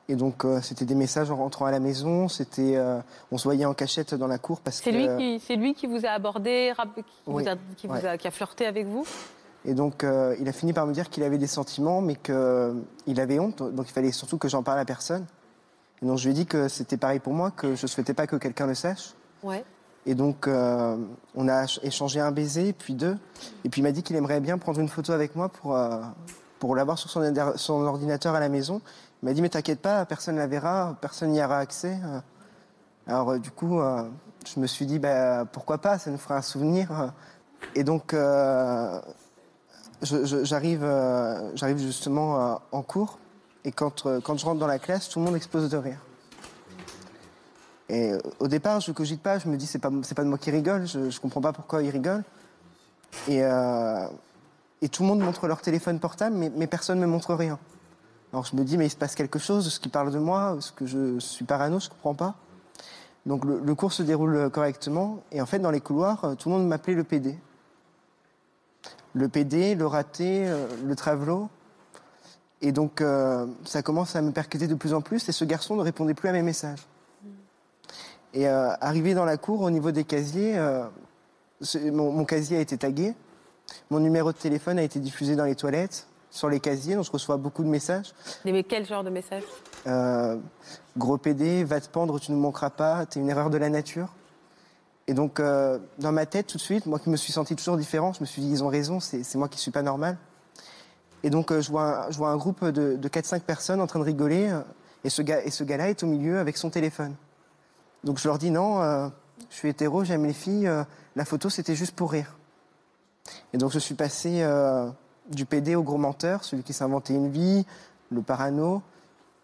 [0.09, 2.30] Et donc, euh, c'était des messages en rentrant à la maison.
[2.30, 2.99] C'était, euh,
[3.30, 4.95] on se voyait en cachette dans la cour parce C'est que.
[4.95, 7.43] lui, qui, c'est lui qui vous a abordé, qui, Oui.
[7.43, 9.05] vous a, qui, vous a- qui a flirté avec vous?
[9.65, 13.20] Et donc, euh, il a fini par me dire qu'il avait des sentiments, mais qu'il
[13.20, 13.61] avait honte.
[13.74, 15.26] Donc, il fallait surtout que j'en parle à personne.
[16.01, 18.13] Et donc, je lui ai dit que c'était pareil pour moi, que je ne souhaitais
[18.13, 19.13] pas que quelqu'un le sache.
[19.43, 19.63] Ouais.
[20.05, 20.95] Et donc, euh,
[21.35, 23.17] on a échangé un baiser, puis deux.
[23.65, 26.01] Et puis, il m'a dit qu'il aimerait bien prendre une photo avec moi pour, euh,
[26.59, 28.81] pour l'avoir sur son, ordinateur à la maison.
[29.21, 31.99] Il m'a dit, mais t'inquiète pas, personne ne la verra, personne n'y aura accès.
[32.05, 32.19] Euh,
[33.07, 33.81] Alors, du coup,
[34.45, 37.11] je me suis dit, bah, pourquoi pas, ça nous fera un souvenir.
[37.75, 38.15] Et donc,
[40.01, 40.85] j'arrive
[41.55, 43.19] j'arrive justement en cours.
[43.68, 45.99] Et quand, euh, quand je rentre dans la classe, tout le monde explose de rire.
[47.89, 50.38] Et euh, au départ, je cogite pas, je me dis c'est pas pas de moi
[50.38, 52.24] qui rigole, je, je comprends pas pourquoi ils rigolent.
[53.28, 54.07] Et, euh,
[54.89, 57.59] tout le monde montre leur téléphone portable, mais, personne ne me montre rien.
[58.32, 60.55] Alors je me dis mais il se passe quelque chose, est-ce qu'ils parlent de moi,
[60.57, 62.36] est-ce que je suis parano, je comprends pas.
[63.26, 66.47] Donc le, le cours se déroule correctement et en fait dans les couloirs, euh, tout
[66.47, 67.38] le monde m'appelait le PD.
[69.13, 71.49] Le PD, le raté, euh, le travelot.
[72.61, 75.75] Et donc euh, ça commence à me percuter de plus en plus et ce garçon
[75.75, 76.87] ne répondait plus à mes messages.
[78.33, 80.85] Et euh, arrivé dans la cour, au niveau des casiers, euh,
[81.91, 83.13] mon, mon casier a été tagué.
[83.89, 87.11] Mon numéro de téléphone a été diffusé dans les toilettes, sur les casiers, donc je
[87.11, 88.13] reçois beaucoup de messages.
[88.45, 89.43] Mais quel genre de message
[89.87, 90.37] Euh,
[90.97, 94.09] gros PD, va te pendre, tu ne manqueras pas, t'es une erreur de la nature.
[95.07, 98.13] Et donc, dans ma tête, tout de suite, moi qui me suis senti toujours différent,
[98.13, 100.17] je me suis dit, ils ont raison, c'est c'est moi qui suis pas normal.
[101.24, 104.49] Et donc, euh, je, vois un, groupe de, de 4-5 personnes en train de rigoler,
[104.49, 104.61] euh,
[105.03, 105.22] et ce
[105.63, 107.15] gars-là est au milieu avec son téléphone.
[108.03, 109.07] Donc, je leur dis, non, euh,
[109.49, 110.70] je suis hétéro, j'aime les filles,
[111.15, 112.36] la photo, c'était juste pour rire.
[113.53, 114.45] Et donc, je suis passé
[115.30, 117.65] du PD au gros menteur, celui qui s'inventait une vie,
[118.09, 118.82] le parano,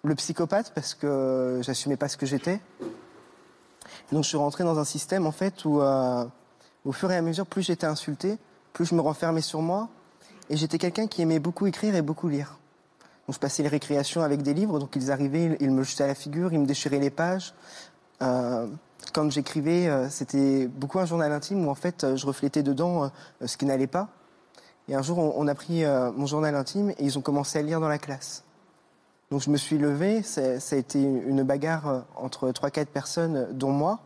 [0.04, 2.60] le psychopathe parce que j'assumais pas ce que j'étais.
[4.12, 5.82] Donc je suis rentré dans un système en fait où
[6.86, 8.38] au fur et à mesure, plus j'étais insulté,
[8.74, 9.90] plus je me renfermais sur moi.
[10.50, 12.58] Et j'étais quelqu'un qui aimait beaucoup écrire et beaucoup lire.
[13.28, 16.08] Donc je passais les récréations avec des livres, donc ils arrivaient, ils, me jetaient à
[16.08, 17.54] la figure, ils me déchiraient les pages.
[18.22, 18.68] Euh,
[19.14, 23.12] quand j'écrivais, euh, c'était beaucoup un journal intime où en fait euh, je reflétais dedans
[23.46, 24.10] ce qui n'allait pas.
[24.90, 27.62] Et un jour, on, on a pris mon journal intime et ils ont commencé à
[27.62, 28.44] lire dans la classe.
[29.32, 34.00] Donc je me suis levé, ça, a été une bagarre entre 3-4 personnes, dont moi.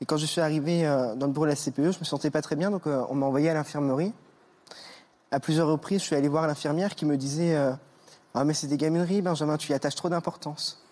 [0.00, 0.84] Et quand je suis arrivé
[1.16, 3.26] dans le bureau de la CPE, je me sentais pas très bien, donc on m'a
[3.26, 4.12] envoyé à l'infirmerie.
[5.30, 7.72] À plusieurs reprises, je suis allé voir l'infirmière qui me disait euh,
[8.34, 10.82] Ah, mais c'est des gamineries, Benjamin, tu y attaches trop d'importance.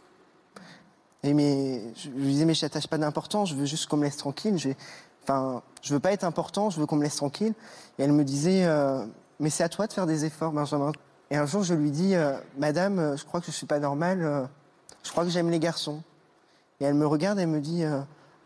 [1.22, 4.05] Et mais je lui disais Mais je n'attache pas d'importance, je veux juste qu'on me
[4.05, 4.59] laisse tranquille.
[4.59, 4.76] J'ai-
[5.22, 7.55] Enfin, je veux pas être important, je veux qu'on me laisse tranquille.
[7.99, 9.07] Et elle me disait euh,
[9.41, 10.93] Mais c'est à toi de faire des efforts, Benjamin.
[11.30, 14.49] Et un jour, je lui dis euh, Madame, je crois que je suis pas normale,
[15.03, 16.03] je crois que j'aime les garçons.
[16.80, 17.85] Et elle me regarde et me dit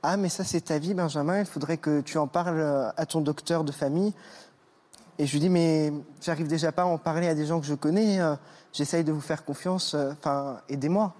[0.05, 3.21] Ah, mais ça, c'est ta vie, Benjamin, il faudrait que tu en parles à ton
[3.23, 4.13] docteur de famille.
[5.19, 7.67] Et je lui dis Mais j'arrive déjà pas à en parler à des gens que
[7.67, 8.35] je connais, euh,
[8.73, 11.15] j'essaye de vous faire confiance, euh, enfin, aidez-moi.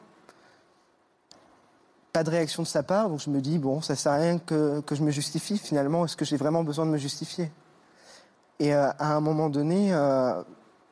[2.13, 4.39] Pas de réaction de sa part, donc je me dis Bon, ça sert à rien
[4.39, 7.51] que, que je me justifie finalement, est-ce que j'ai vraiment besoin de me justifier?
[8.61, 9.91] Et euh, à un moment donné,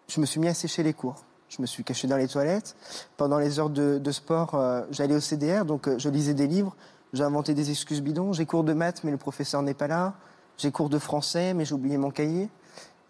[0.08, 1.16] je me suis mis à sécher les cours.
[1.48, 2.76] Je me suis caché dans les toilettes.
[3.16, 6.76] Pendant les heures de, de sport, j'allais au CDR, donc je lisais des livres,
[7.12, 8.32] j'ai inventé des excuses bidons.
[8.32, 10.14] J'ai cours de maths, mais le professeur n'est pas là.
[10.58, 12.48] J'ai cours de français, mais j'ai oublié mon cahier.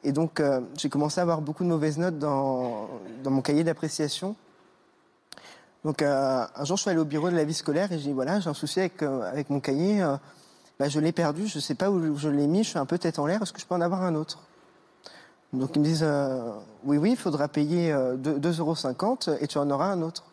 [0.07, 2.89] Et donc, euh, j'ai commencé à avoir beaucoup de mauvaises notes dans,
[3.25, 4.37] dans mon cahier d'appréciation.
[5.85, 8.05] Donc, euh, un jour, je suis allé au bureau de la vie scolaire et j'ai
[8.05, 10.01] dit voilà, j'ai un souci avec, euh, avec mon cahier.
[10.79, 12.87] bah, je l'ai perdu, je ne sais pas où je l'ai mis, je suis un
[12.87, 14.39] peu tête en l'air, est-ce que je peux en avoir un autre?
[15.53, 16.07] Donc ils me disent
[16.85, 20.25] oui, oui, il faudra payer euh, 2,50 euros et tu en auras un autre.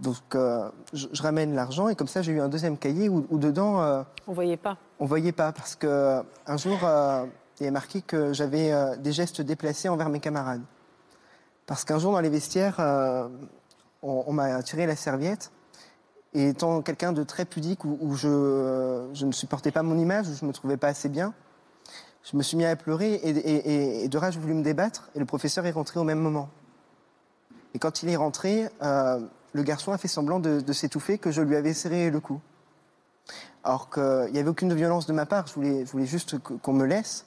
[0.00, 3.26] Donc euh, je, je ramène l'argent et comme ça j'ai eu un deuxième cahier où,
[3.30, 4.76] où dedans euh, On voyait pas.
[5.00, 7.24] on voyait pas parce que un jour euh,
[7.64, 10.62] y a marqué que j'avais euh, des gestes déplacés envers mes camarades.
[11.66, 13.28] Parce qu'un jour dans les vestiaires, euh,
[14.02, 15.50] on, m'a tiré la serviette
[16.34, 20.34] et étant quelqu'un de très pudique où, je, je ne supportais pas mon image, où
[20.34, 21.34] je me trouvais pas assez bien,
[22.22, 24.62] je me suis mis à pleurer et, et- et- et de rage j'ai voulu me
[24.62, 26.50] débattre et le professeur est rentré au même moment.
[27.74, 29.20] Et quand il est rentré, euh,
[29.52, 32.40] le garçon a fait semblant de, s'étouffer que je lui avais serré le cou.
[33.64, 36.72] Alors qu'il n'y avait aucune violence de ma part, je voulais, je voulais juste qu'on
[36.72, 37.26] me laisse.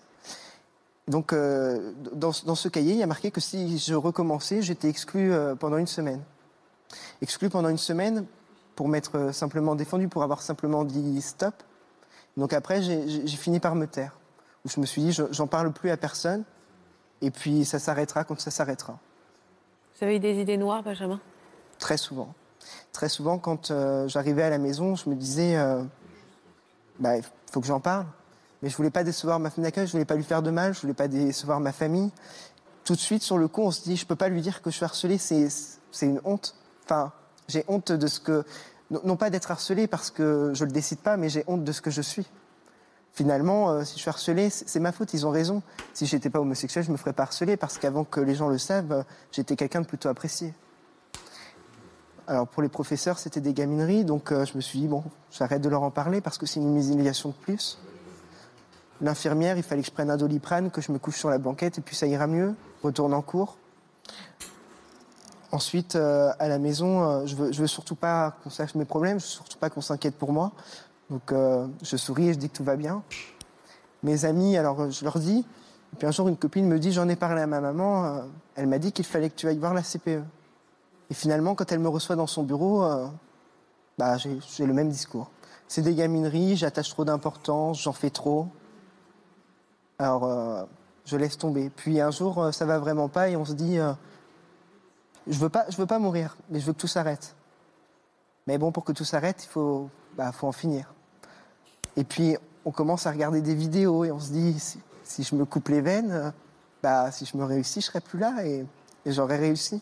[1.10, 4.88] Donc, euh, dans, dans ce cahier, il y a marqué que si je recommençais, j'étais
[4.90, 6.22] exclu euh, pendant une semaine.
[7.22, 8.26] Exclu pendant une semaine
[8.76, 11.56] pour m'être euh, simplement défendu, pour avoir simplement dit stop.
[12.38, 14.16] Donc après, j'ai fini par me taire.
[14.64, 16.44] Où je me suis dit, je- j'en parle plus à personne,
[17.22, 19.00] et puis ça s'arrêtera quand ça s'arrêtera.
[19.98, 21.20] Vous avez eu des idées noires, Benjamin?
[21.80, 22.34] Très souvent.
[22.94, 25.58] Très souvent, quand euh, j'arrivais à la maison, je me disais,
[27.00, 28.06] bah, il faut que j'en parle.
[28.62, 30.74] Mais je voulais pas décevoir ma femme d'accueil, je voulais pas lui faire de mal,
[30.74, 32.12] je voulais pas décevoir ma famille.
[32.84, 34.70] Tout de suite, sur le coup, on se dit, je peux pas lui dire que
[34.70, 35.48] je suis harcelé, c'est,
[36.02, 36.56] une honte.
[36.84, 37.12] Enfin,
[37.48, 38.44] j'ai honte de ce que,
[38.90, 41.82] non, pas d'être harcelé parce que je le décide pas, mais j'ai honte de ce
[41.82, 42.28] que je suis.
[43.14, 45.62] Finalement, euh, si je suis harcelé, c'est ma faute, ils ont raison.
[45.94, 48.58] Si j'étais pas homosexuel, je me ferais pas harceler parce qu'avant que les gens le
[48.58, 50.54] savent, j'étais quelqu'un de plutôt apprécié.
[52.28, 55.62] Alors pour les professeurs, c'était des gamineries, donc euh, je me suis dit, bon, j'arrête
[55.62, 57.80] de leur en parler parce que c'est une humiliation de plus.
[59.02, 61.78] L'infirmière, il fallait que je prenne un doliprane, que je me couche sur la banquette
[61.78, 62.56] et puis ça ira mieux.
[62.84, 63.58] Retourne en cours.
[65.52, 69.20] Ensuite, euh, à la maison, euh, je, veux, veux surtout pas qu'on sache mes problèmes,
[69.20, 70.52] je veux surtout pas qu'on s'inquiète pour moi.
[71.10, 73.02] Donc euh, je souris et je dis que tout va bien.
[74.04, 75.40] Mes amis, alors je leur dis,
[75.94, 78.22] et puis un jour une copine me dit, j'en ai parlé à ma maman,
[78.56, 80.22] elle m'a dit qu'il fallait que tu ailles voir la CPE.
[81.10, 82.88] Et finalement, quand elle me reçoit dans son bureau,
[83.98, 85.32] bah, j'ai le même discours.
[85.68, 88.48] C'est des gamineries, j'attache trop d'importance, j'en fais trop.
[90.02, 90.64] Alors, euh,
[91.04, 91.70] je laisse tomber.
[91.70, 93.92] Puis un jour, euh, ça va vraiment pas et on se dit, euh,
[95.28, 97.36] je veux pas, je veux pas mourir, mais je veux que tout s'arrête.
[98.48, 100.94] Mais bon, pour que tout s'arrête, il faut, bah, faut en finir.
[101.98, 104.58] Et puis, on commence à regarder des vidéos et on se dit,
[105.04, 106.34] si, je me coupe les veines,
[106.82, 108.66] bah, si je me réussis, je serai plus là et,
[109.06, 109.82] et j'aurais réussi.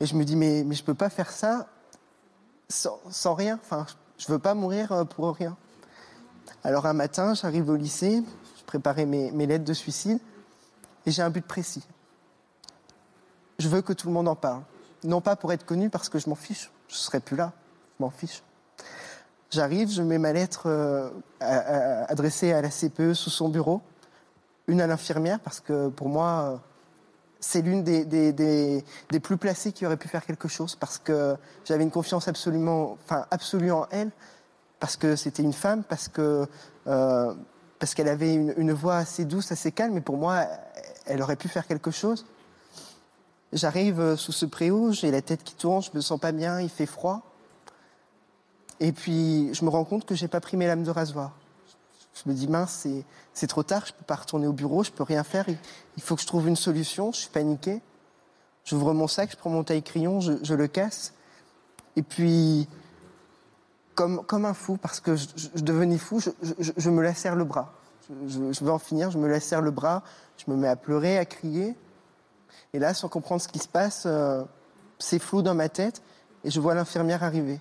[0.00, 1.66] Et je me dis, mais, mais je peux pas faire ça
[2.68, 3.60] sans, sans rien.
[3.62, 3.84] Enfin,
[4.16, 5.54] je veux pas mourir pour rien.
[6.64, 8.22] Alors un matin, j'arrive au lycée,
[8.68, 10.18] je préparais mes, mes lettres de suicide
[11.06, 11.88] et j'ai un but précis.
[13.58, 14.60] Je veux que tout le monde en parle.
[15.04, 17.54] Non pas pour être connu parce que je m'en fiche, je serai plus là,
[17.98, 18.42] je m'en fiche.
[19.50, 21.08] J'arrive, je mets ma lettre euh,
[21.40, 23.80] adressée à la CPE sous son bureau,
[24.66, 26.56] une à l'infirmière parce que pour moi, euh,
[27.40, 31.84] c'est l'une des, des plus placées qui aurait pu faire quelque chose parce que j'avais
[31.84, 34.10] une confiance absolument, enfin absolue en elle,
[34.78, 36.46] parce que c'était une femme, parce que
[36.86, 37.34] euh,
[37.78, 40.46] parce qu'elle avait une, voix assez douce, assez calme, et pour moi,
[41.06, 42.26] elle aurait pu faire quelque chose.
[43.52, 46.60] J'arrive euh, sous ce préau, j'ai la tête qui tourne, je me sens pas bien,
[46.60, 47.22] il fait froid,
[48.80, 51.32] et puis je me rends compte que j'ai pas pris mes lames de rasoir.
[52.14, 52.86] Je me dis mince,
[53.32, 55.46] c'est trop tard, je peux pas retourner au bureau, je peux rien faire.
[55.96, 57.12] Il faut que je trouve une solution.
[57.12, 57.80] Je suis paniqué.
[58.64, 61.14] J'ouvre mon sac, je prends mon taille-crayon, je le casse.
[61.96, 62.68] Et puis,
[63.98, 65.26] comme, un fou, parce que je,
[65.56, 67.72] devenais fou, je, me lacère le bras.
[68.28, 70.04] Je, veux en finir, je me lacère le bras,
[70.36, 71.74] je me mets à pleurer, à crier.
[72.72, 74.44] Et là, sans comprendre ce qui se passe, euh,
[74.98, 76.02] c'est flou dans ma tête
[76.44, 77.60] et je vois l'infirmière arriver.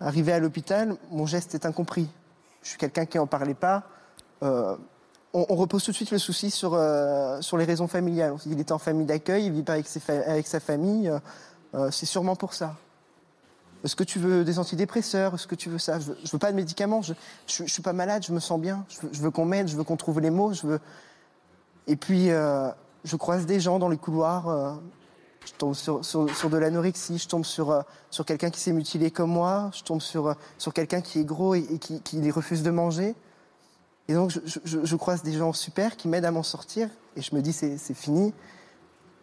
[0.00, 2.08] Arrivé à l'hôpital, mon geste est incompris.
[2.62, 3.82] Je suis quelqu'un qui n'en parlait pas.
[4.42, 4.76] Euh,
[5.32, 8.36] on, repose tout de suite le souci sur, euh, sur les raisons familiales.
[8.38, 11.12] Qu'il était en famille d'accueil, il vit pas avec, sa famille.
[11.90, 12.76] c'est sûrement pour ça.
[13.84, 15.34] Est-ce que tu veux des antidépresseurs?
[15.34, 16.00] Est-ce que tu veux ça?
[16.00, 17.02] Je veux, veux pas de médicaments.
[17.02, 17.14] Je,
[17.46, 18.84] je, suis pas malade, je me sens bien.
[19.12, 20.52] Je veux, qu'on m'aide, je veux qu'on trouve les mots.
[20.52, 20.80] Je veux...
[21.86, 22.68] Et puis, euh,
[23.04, 24.48] je croise des gens dans les couloirs.
[24.48, 24.74] euh,
[25.46, 26.00] je tombe sur,
[26.50, 30.00] de l'anorexie, je tombe sur, euh, sur quelqu'un qui s'est mutilé comme moi, je tombe
[30.00, 33.14] sur, sur quelqu'un qui est gros et, qui, refuse de manger.
[34.08, 34.32] Et donc,
[34.64, 37.94] je, croise des gens super qui m'aident à m'en sortir et je me dis, c'est
[37.94, 38.34] fini.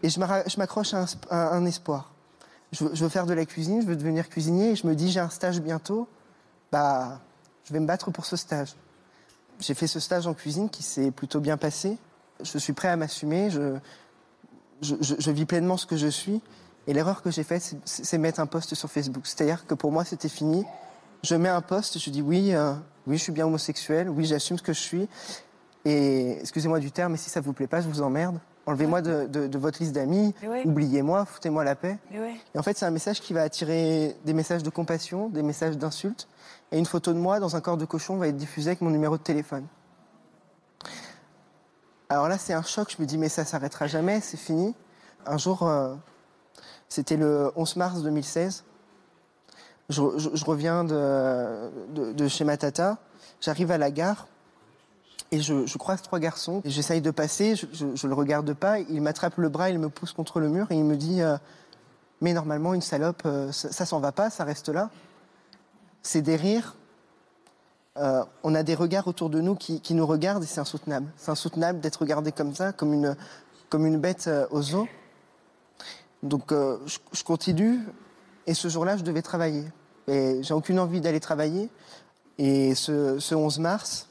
[0.02, 2.13] Et je m'accroche à un espoir.
[2.74, 5.20] Je veux, faire de la cuisine, je veux devenir cuisinier et je me dis, j'ai
[5.20, 6.08] un stage bientôt,
[6.72, 7.22] bah,
[7.66, 8.76] je vais me battre pour ce stage.
[9.60, 12.00] J'ai fait ce stage en cuisine qui s'est plutôt bien passé.
[12.44, 13.78] Je suis prêt à m'assumer, je,
[14.82, 16.42] je, vis pleinement ce que je suis.
[16.88, 19.28] Et l'erreur que j'ai faite, c'est mettre un post sur Facebook.
[19.28, 20.66] C'est-à-dire que pour moi, c'était fini.
[21.24, 22.74] Je mets un post, je dis oui, euh,
[23.06, 25.08] oui, je suis bien homosexuel, oui, j'assume ce que je suis.
[25.86, 28.40] Et excusez-moi du terme, mais si ça vous plaît pas, je vous emmerde.
[28.66, 30.34] Enlevez-moi de, de- de votre liste d'amis,
[30.66, 31.98] oubliez-moi, foutez-moi la paix.
[32.56, 35.78] Et en fait, c'est un message qui va attirer des messages de compassion, des messages
[35.78, 36.28] d'insultes.
[36.72, 38.90] Et une photo de moi dans un corps de cochon va être diffusée avec mon
[38.90, 39.66] numéro de téléphone.
[42.10, 42.94] Alors là, c'est un choc.
[42.96, 44.76] Je me dis, mais ça s'arrêtera jamais, c'est fini.
[45.26, 45.96] Un jour, euh,
[46.90, 48.64] c'était le 11 mars 2016.
[49.90, 52.98] Je, je- je reviens de, de- de chez ma tata.
[53.42, 54.28] J'arrive à la gare
[55.34, 56.62] et je, croise trois garçons.
[56.64, 58.78] J'essaye de passer, je, je, je le regarde pas.
[58.80, 61.38] Il m'attrape le bras, il me pousse contre le mur et il me dit euh,
[62.22, 64.92] Mais normalement, une salope, euh, ça, ça s'en va pas, ça reste là.
[66.04, 66.76] C'est des rires.
[67.98, 71.12] Euh, on a des regards autour de nous qui, nous regardent et c'est insoutenable.
[71.18, 73.16] C'est insoutenable d'être regardé comme ça, comme une,
[73.70, 74.88] comme une bête euh, au zoo.
[76.22, 77.80] Donc je, continue
[78.46, 79.66] et ce jour-là, je devais travailler.
[80.08, 81.70] Et j'ai aucune envie d'aller travailler.
[82.38, 84.08] Et ce 11 mars,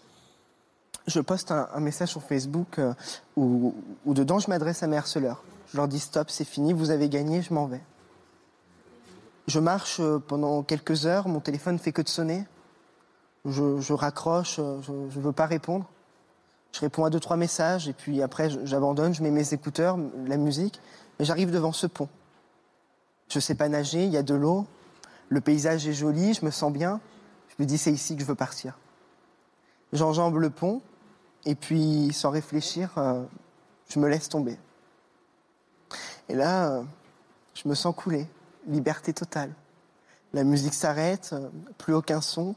[1.07, 2.95] je poste un, message sur Facebook euh,
[3.37, 3.75] où,
[4.07, 5.43] dedans je m'adresse à mes harceleurs.
[5.73, 7.83] Je leur dis stop, c'est fini, vous avez gagné, je m'en vais.
[9.49, 12.45] Je marche euh, pendant quelques heures, mon téléphone fait que de sonner.
[13.45, 15.87] Je, raccroche, euh, je ne veux pas répondre.
[16.73, 20.37] Je réponds à deux, trois messages et puis après j'abandonne, je mets mes écouteurs, la
[20.37, 20.81] musique,
[21.19, 22.09] et j'arrive devant ce pont.
[23.29, 24.67] Je sais pas nager, il y a de l'eau,
[25.29, 27.01] le paysage est joli, je me sens bien.
[27.49, 28.79] Je me dis c'est ici que je veux partir.
[29.93, 30.81] J'enjambe le pont
[31.45, 33.23] et puis sans réfléchir, euh,
[33.89, 34.59] je me laisse tomber.
[36.29, 36.83] Et là, euh,
[37.55, 38.27] je me sens couler,
[38.67, 39.53] liberté totale.
[40.33, 42.55] La musique s'arrête, euh, plus aucun son.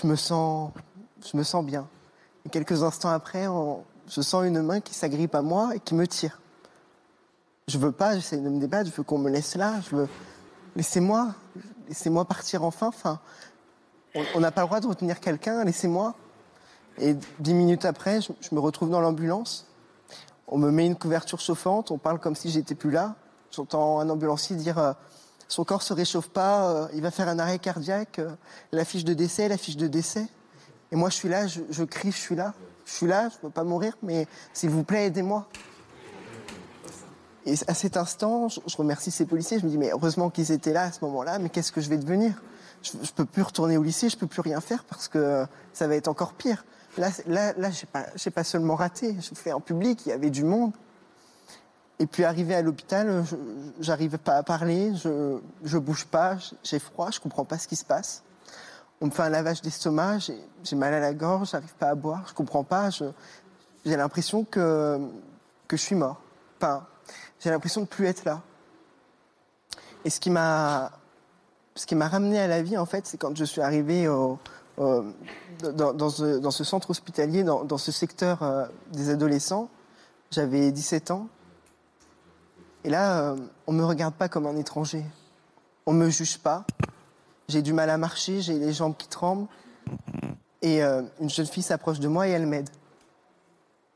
[0.00, 0.70] Je me sens,
[1.30, 1.88] je me sens bien.
[2.46, 3.46] Et quelques instants après,
[4.06, 6.40] je sens une main qui s'agrippe à moi et qui me tire.
[7.66, 10.08] Je veux pas, j'essaie de me débattre, je veux qu'on me laisse là, je veux.
[10.76, 11.34] Laissez-moi,
[11.88, 12.86] laissez-moi partir enfin.
[12.86, 13.18] Enfin,
[14.34, 16.14] on n'a pas le droit de retenir quelqu'un, laissez-moi.
[17.00, 19.66] Et dix minutes après, je, me retrouve dans l'ambulance.
[20.48, 23.14] On me met une couverture chauffante, on parle comme si j'étais plus là.
[23.50, 24.92] J'entends un ambulancier dire euh,
[25.46, 28.30] son corps se réchauffe pas, euh, il va faire un arrêt cardiaque, euh,
[28.72, 30.26] la fiche de décès, la fiche de décès.
[30.90, 33.42] Et moi, je suis là, je, crie, je suis là, je suis là, je ne
[33.42, 35.46] veux pas mourir, mais s'il vous plaît, aidez-moi.
[37.44, 39.58] Et à cet instant, je, je remercie ces policiers.
[39.58, 41.88] Je me dis, mais heureusement qu'ils étaient là à ce moment-là, mais qu'est-ce que je
[41.88, 42.42] vais devenir?
[42.82, 45.46] Je ne peux plus retourner au lycée, je ne peux plus rien faire parce que
[45.72, 46.64] ça va être encore pire.
[46.96, 50.30] Là, là, là je n'ai pas, seulement raté, je fais en public, il y avait
[50.30, 50.72] du monde.
[52.00, 53.36] Et puis arrivé à l'hôpital, je-
[53.80, 57.76] j'arrive pas à parler, je, je bouge pas, j'ai froid, je comprends pas ce qui
[57.76, 58.22] se passe.
[59.00, 60.18] On me fait un lavage d'estomac,
[60.64, 64.98] j'ai mal à la gorge, j'arrive pas à boire, je comprends pas, j'ai l'impression que,
[65.68, 66.20] que je suis mort.
[66.60, 66.84] Enfin,
[67.40, 68.42] j'ai l'impression de plus être là.
[70.04, 70.92] Et ce qui m'a
[71.74, 74.38] ce qui m'a ramené à la vie, en fait, c'est quand je suis arrivé au-
[74.78, 75.04] au-
[75.72, 79.68] dans, ce, centre hospitalier, dans, ce secteur euh, des adolescents.
[80.30, 81.28] J'avais 17 ans.
[82.84, 85.04] Et là, euh, on me regarde pas comme un étranger.
[85.86, 86.64] On me juge pas.
[87.48, 89.46] J'ai du mal à marcher, j'ai les jambes qui tremblent.
[90.60, 92.68] Et euh, une jeune fille s'approche de moi et elle m'aide.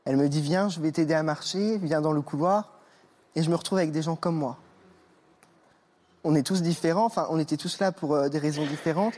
[0.05, 2.71] Elle me dit Viens, je vais t'aider à marcher, viens dans le couloir.
[3.35, 4.57] Et je me retrouve avec des gens comme moi.
[6.23, 9.15] On est tous différents, enfin, on était tous là pour euh, des raisons différentes,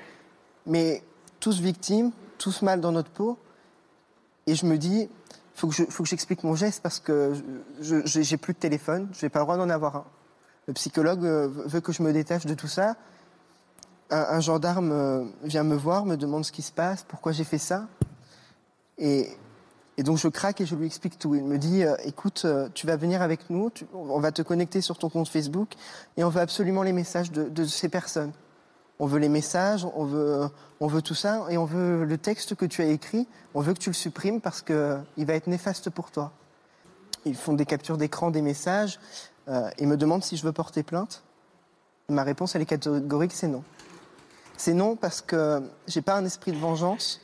[0.65, 1.03] mais
[1.45, 3.37] tous victimes, tous mal dans notre peau.
[4.47, 5.07] Et je me dis
[5.53, 7.33] faut que je- faut que j'explique mon geste parce que
[7.79, 10.05] je j'ai plus de téléphone, je n'ai pas le droit d'en avoir un.
[10.65, 12.95] Le psychologue euh, veut que je me détache de tout ça.
[14.09, 17.59] Un, gendarme euh, vient me voir, me demande ce qui se passe, pourquoi j'ai fait
[17.59, 17.87] ça.
[18.97, 19.29] Et,
[19.99, 21.35] donc je craque et je lui explique tout.
[21.35, 24.97] Il me dit, euh, écoute, tu vas venir avec nous, on va te connecter sur
[24.97, 25.75] ton compte Facebook
[26.17, 28.33] et on veut absolument les messages de ces personnes.
[28.99, 32.81] On veut les messages, on veut, tout ça et on veut le texte que tu
[32.81, 36.31] as écrit, on veut que tu le supprimes parce qu'il va être néfaste pour toi.
[37.25, 38.99] Ils font des captures d'écran des messages
[39.47, 41.23] euh, et me demandent si je veux porter plainte.
[42.07, 43.63] Ma réponse, elle est catégorique, c'est non.
[44.57, 47.19] C'est non parce que j'ai pas un esprit de vengeance.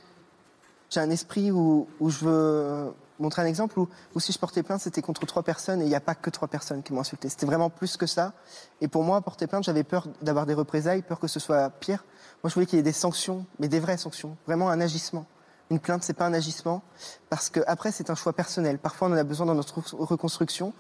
[0.90, 4.82] J'ai un esprit où je veux montrer un exemple où, où si je portais plainte,
[4.82, 7.30] c'était contre trois personnes et il n'y a pas que trois personnes qui m'ont insulté.
[7.30, 8.34] C'était vraiment plus que ça.
[8.82, 12.04] Et pour moi, porter plainte, j'avais peur d'avoir des représailles, peur que ce soit pire.
[12.44, 15.26] Moi, je voulais qu'il y ait des sanctions, mais des vraies sanctions, vraiment un agissement.
[15.70, 16.82] Une plainte, c'est pas un agissement,
[17.30, 18.78] parce que après, c'est un choix personnel.
[18.78, 20.74] Parfois, on en a besoin dans notre reconstruction.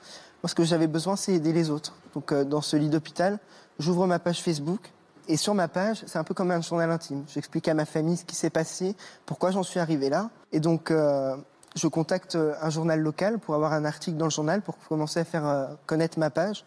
[0.43, 1.95] Moi, ce que j'avais besoin, c'est aider les autres.
[2.13, 3.39] Donc, euh, dans ce lit d'hôpital,
[3.79, 4.91] j'ouvre ma page Facebook.
[5.29, 7.23] Et sur ma page, c'est un peu comme un journal intime.
[7.27, 10.29] J'explique à ma famille ce qui s'est passé, pourquoi j'en suis arrivé là.
[10.51, 11.37] Et donc, euh,
[11.75, 15.23] je contacte un journal local pour avoir un article dans le journal pour commencer à
[15.23, 16.65] faire euh, connaître ma page.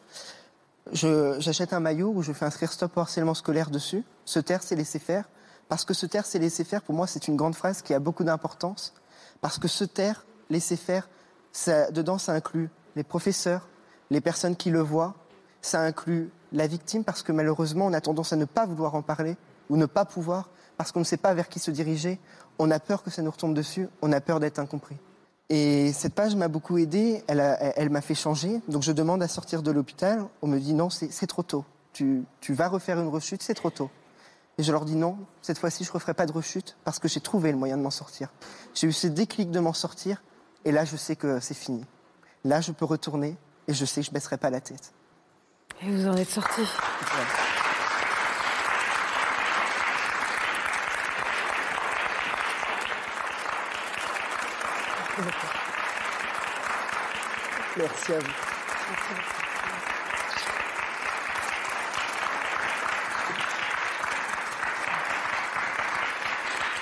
[0.92, 4.04] J'achète un maillot où je fais inscrire stop au harcèlement scolaire dessus.
[4.24, 5.28] Se taire, c'est laisser faire.
[5.68, 7.98] Parce que se taire, c'est laisser faire, pour moi, c'est une grande phrase qui a
[7.98, 8.92] beaucoup d'importance.
[9.40, 11.08] Parce que se taire, laisser faire,
[11.90, 13.66] dedans, ça inclut les professeurs,
[14.10, 15.14] les personnes qui le voient,
[15.62, 19.02] ça inclut la victime parce que malheureusement, on a tendance à ne pas vouloir en
[19.02, 19.36] parler
[19.70, 22.18] ou ne pas pouvoir parce qu'on ne sait pas vers qui se diriger.
[22.58, 24.96] On a peur que ça nous retombe dessus, on a peur d'être incompris.
[25.50, 28.60] Et cette page m'a beaucoup aidé, elle, m'a fait changer.
[28.68, 31.64] Donc je demande à sortir de l'hôpital, on me dit non, c'est trop tôt.
[31.92, 33.90] Tu, tu vas refaire une rechute, c'est trop tôt.
[34.56, 37.08] Et je leur dis non, cette fois-ci je ne referai pas de rechute parce que
[37.08, 38.28] j'ai trouvé le moyen de m'en sortir.
[38.74, 40.22] J'ai eu ce déclic de m'en sortir
[40.64, 41.84] et là je sais que c'est fini.
[42.44, 43.36] Là je peux retourner
[43.66, 44.92] et je sais que je ne baisserai pas la tête.
[45.82, 46.62] Et vous en êtes sorti.
[57.76, 58.26] Merci à vous.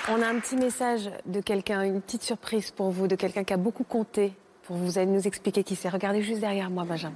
[0.09, 3.53] On a un petit message de quelqu'un, une petite surprise pour vous, de quelqu'un qui
[3.53, 4.33] a beaucoup compté
[4.63, 4.85] pour vous.
[4.85, 5.89] Vous allez nous expliquer qui c'est.
[5.89, 7.15] Regardez juste derrière moi, Benjamin.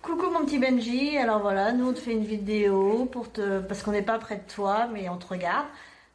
[0.00, 3.60] Coucou mon petit Benji, alors voilà, nous on te fait une vidéo pour te...
[3.60, 5.66] parce qu'on n'est pas près de toi, mais on te regarde.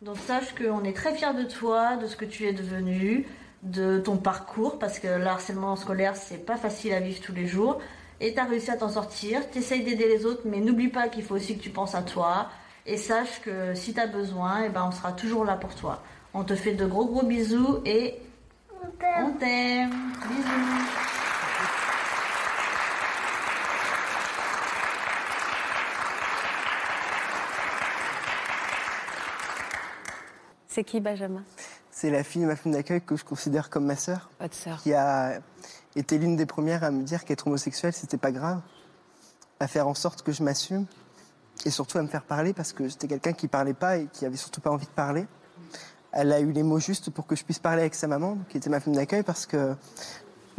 [0.01, 3.27] Donc sache qu'on est très fiers de toi, de ce que tu es devenu,
[3.65, 7.47] de ton parcours, parce que le harcèlement scolaire c'est pas facile à vivre tous les
[7.47, 7.79] jours.
[8.21, 11.09] Et tu as réussi à t'en sortir, tu essayes d'aider les autres, mais n'oublie pas
[11.09, 12.49] qu'il faut aussi que tu penses à toi.
[12.85, 16.01] Et sache que si tu as besoin, eh ben, on sera toujours là pour toi.
[16.33, 18.15] On te fait de gros gros bisous et
[18.81, 19.89] on t'aime.
[20.29, 20.95] Bisous.
[30.67, 31.43] C'est qui, Benjamin?
[32.05, 34.79] C'est la fille de ma femme d'accueil que je considère comme ma sœur, Votre sœur.
[34.83, 35.39] qui a
[35.95, 38.61] été l'une des premières à me dire qu'être homosexuel, c'était pas grave,
[39.59, 40.85] à faire en sorte que je m'assume,
[41.65, 44.23] et surtout à me faire parler parce que j'étais quelqu'un qui parlait pas et qui
[44.23, 45.25] avait surtout pas envie de parler.
[46.11, 48.57] Elle a eu les mots justes pour que je puisse parler avec sa maman, qui
[48.57, 49.73] était ma femme d'accueil, parce que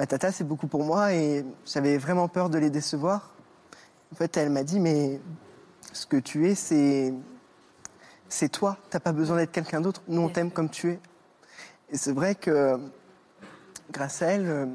[0.01, 3.31] ma tata, c'est beaucoup pour moi et j'avais vraiment peur de les décevoir.
[4.13, 5.21] En fait, elle m'a dit, mais
[5.93, 7.15] ce que tu es, c'est
[8.29, 8.79] c'est toi.
[8.91, 10.03] T'as pas besoin d'être quelqu'un d'autre.
[10.09, 11.01] Nous, on t'aime comme tu es.
[11.91, 12.79] Et c'est vrai que
[13.93, 14.67] grâce à elle, euh,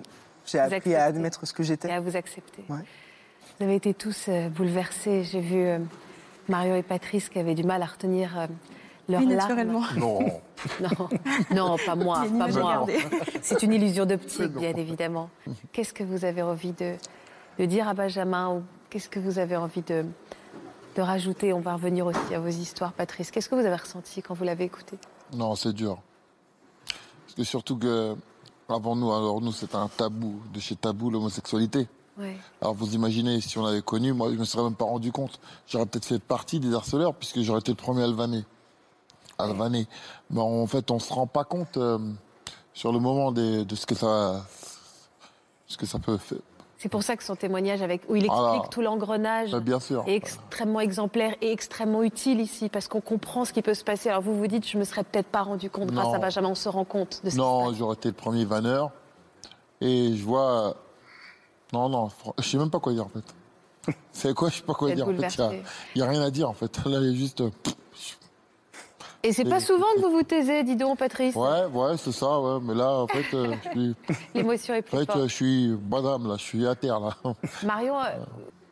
[0.46, 0.96] j'ai appris acceptez.
[0.96, 1.92] à admettre ce que Et j'étais.
[1.92, 2.64] à vous accepter.
[2.70, 2.80] Ouais.
[3.60, 5.24] Vous avez été tous euh, bouleversés.
[5.24, 5.80] J'ai vu euh,
[6.48, 8.48] Mario et Patrice qui avaient du mal à retenir euh,
[9.10, 9.50] leurs Oui, larmes.
[9.50, 9.84] naturellement.
[9.98, 10.20] Non.
[10.80, 11.10] Non,
[11.56, 12.86] non, pas moi, pas moi.
[13.42, 15.32] C'est une illusion d'optique, bien évidemment.
[15.72, 16.94] Qu'est-ce que vous avez envie de,
[17.58, 20.06] de dire à Benjamin ou qu'est-ce que vous avez envie de,
[20.96, 21.52] de rajouter?
[21.52, 23.32] On va revenir aussi à vos histoires, Patrice.
[23.32, 25.00] Qu'est-ce que vous avez ressenti quand vous l'avez écouté?
[25.34, 25.98] Non, c'est dur.
[27.32, 28.14] Parce que surtout que,
[28.68, 31.88] avant nous, alors nous, c'était un tabou, de chez tabou, l'homosexualité.
[32.18, 32.36] ouais.
[32.62, 35.40] Alors vous imaginez, si on avait connu, moi, je me serais même pas rendu compte.
[35.66, 38.44] J'aurais peut-être fait partie des harceleurs, puisque j'aurais été le premier à le vanner.
[39.38, 39.88] À le vanner.
[40.30, 41.98] Mais en fait, on se rend pas compte euh,
[42.74, 44.46] sur le moment des- de ce que ça,
[45.68, 46.38] ce que ça peut faire.
[46.82, 50.04] C'est pour ça que son témoignage, avec, où il explique tout l'engrenage, Mais bien sûr.
[50.08, 54.10] est extrêmement exemplaire et extrêmement utile ici, parce qu'on comprend ce qui peut se passer.
[54.10, 55.92] Alors vous vous dites, je me serais peut-être pas rendu compte.
[55.92, 56.14] Grâce Non.
[56.16, 58.46] à Benjamin, on se rend compte de ce qui se Non, j'aurais été le premier
[58.46, 58.90] vanneur.
[59.80, 60.76] Et je vois.
[61.72, 62.10] Non, non,
[62.40, 63.94] je sais même pas quoi dire en fait.
[64.12, 65.08] C'est quoi Je sais pas quoi dire.
[65.08, 65.38] En fait,
[65.94, 66.76] il n'y a, rien à dire en fait.
[66.86, 67.44] Là, il est juste.
[69.24, 71.36] Euh, Et c'est pas souvent que vous vous taisez, dis donc, Patrice.
[71.36, 72.60] Ouais, ouais, c'est ça, ouais.
[72.62, 73.96] Mais là, en fait, euh, je suis.
[74.36, 75.18] L'émotion est En plus fait, forte.
[75.20, 77.16] euh, je suis madame, là, je suis à terre, là.
[77.64, 78.06] Marion, euh,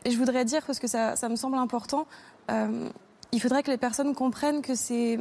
[0.05, 2.07] Et je voudrais dire, parce que ça, ça me semble important,
[2.51, 2.89] euh,
[3.31, 5.17] il faudrait que les personnes comprennent que c'est.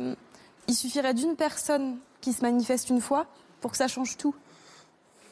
[0.67, 3.27] Il suffirait d'une personne qui se manifeste une fois
[3.61, 4.35] pour que ça change tout.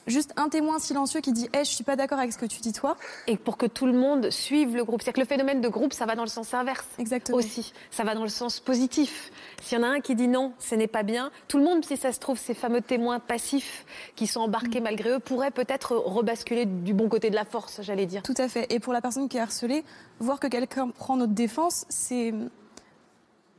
[0.07, 2.61] Juste un témoin silencieux qui dit Eh, je suis pas d'accord avec ce que tu
[2.61, 2.97] dis, toi.
[3.27, 5.03] et pour que tout le monde suive le groupe.
[5.03, 6.87] C'est-à-dire que le phénomène de groupe, ça va dans le sens inverse.
[6.99, 7.39] Exactement.
[7.39, 9.33] Aussi, ça va dans le sens positif.
[9.63, 11.85] S'il y en a un qui dit non, ce n'est pas bien, tout le monde,
[11.85, 13.85] si ça se trouve, ces fameux témoins passifs
[14.15, 18.07] qui sont embarqués malgré eux, pourraient peut-être rebasculer du bon côté de la force, j'allais
[18.07, 18.23] dire.
[18.23, 18.73] Tout à fait.
[18.73, 19.83] Et pour la personne qui est harcelée,
[20.21, 22.33] voir que quelqu'un prend notre défense, c'est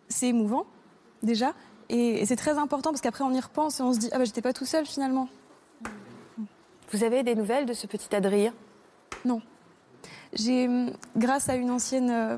[0.10, 0.66] c'est émouvant
[1.24, 1.54] déjà,
[1.90, 4.18] et, et c'est très important parce qu'après on y repense et on se dit ah
[4.20, 5.28] bah j'étais pas tout seul finalement.
[6.92, 8.54] Vous avez des nouvelles de ce petit Adrien?
[9.26, 9.42] Non.
[10.34, 12.38] J'ai hum, grâce à une ancienne euh,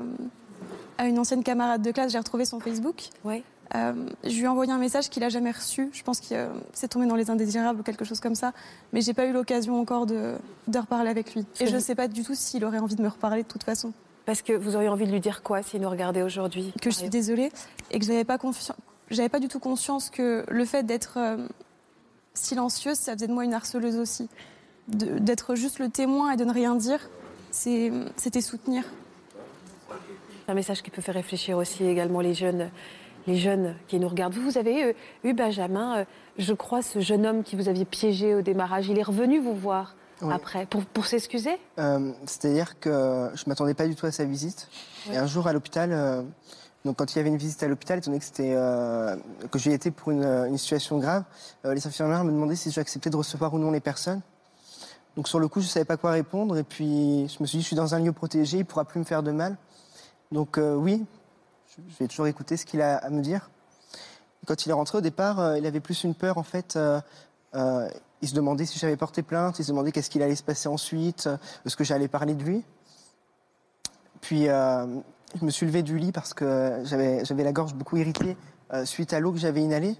[0.98, 3.08] à une ancienne camarade de classe, j'ai retrouvé son Facebook.
[3.24, 3.42] Oui.
[3.74, 3.92] Euh,
[4.24, 5.88] je lui ai envoyé un message qu'il a jamais reçu.
[5.92, 8.52] Je pense que euh, c'est tombé dans les indésirables ou quelque chose comme ça.
[8.92, 10.34] Mais j'ai pas eu l'occasion encore de,
[10.68, 11.46] de reparler avec lui.
[11.60, 13.92] Et je sais pas du tout s'il aurait envie de me reparler de toute façon.
[14.26, 16.74] Parce que vous auriez envie de lui dire quoi s'il nous regardait aujourd'hui?
[16.82, 17.50] Que je suis désolée
[17.90, 18.36] et que j'avais pas.
[19.10, 21.48] J'avais pas du tout conscience que le fait d'être euh,
[22.40, 24.28] silencieuse, ça faisait de moi une harceleuse aussi.
[24.88, 27.08] D'être juste le témoin et de ne rien dire,
[27.50, 28.84] c'était soutenir.
[30.48, 32.70] un message qui peut faire réfléchir aussi également les jeunes
[33.26, 34.32] les jeunes qui nous regardent.
[34.32, 34.92] Vous, vous avez euh,
[35.24, 36.04] eu, Benjamin, euh,
[36.38, 38.88] je crois, ce jeune homme qui vous aviez piégé au démarrage.
[38.88, 40.32] Il est revenu vous voir Oui.
[40.32, 41.58] après pour, pour s'excuser?
[41.78, 44.68] Euh, C'est-à-dire que je m'attendais pas du tout à sa visite.
[45.12, 46.22] Et un jour à l'hôpital, euh,
[46.84, 49.16] donc quand il y avait une visite à l'hôpital, étant donné que c'était euh,
[49.54, 51.24] j'y étais pour une, une situation grave,
[51.64, 54.20] euh, les infirmières me demandaient si j'acceptais de recevoir ou non les personnes.
[55.16, 56.56] Donc sur le coup, je savais pas quoi répondre.
[56.56, 58.98] Et puis je me suis dit, je suis dans un lieu protégé, il pourra plus
[59.00, 59.56] me faire de mal.
[60.32, 61.04] Donc euh, oui,
[61.76, 63.50] je vais toujours écouter ce qu'il a à me dire.
[64.46, 66.76] Quand il est rentré au départ, euh, il avait plus une peur en fait.
[66.76, 67.00] euh,
[67.54, 67.88] euh,
[68.22, 70.68] il se demandait si j'avais porté plainte, il se demandait qu'est-ce qu'il allait se passer
[70.68, 72.64] ensuite, euh, est-ce que j'allais parler de lui.
[74.20, 74.86] Puis euh,
[75.38, 78.36] je me suis levé du lit parce que j'avais j'avais la gorge beaucoup irritée
[78.72, 79.96] euh, suite à l'eau que j'avais inhalée.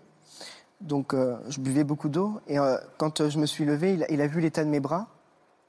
[0.81, 4.11] Donc euh, je buvais beaucoup d'eau et euh, quand je me suis levé, il, a-
[4.11, 5.09] il a vu l'état de mes bras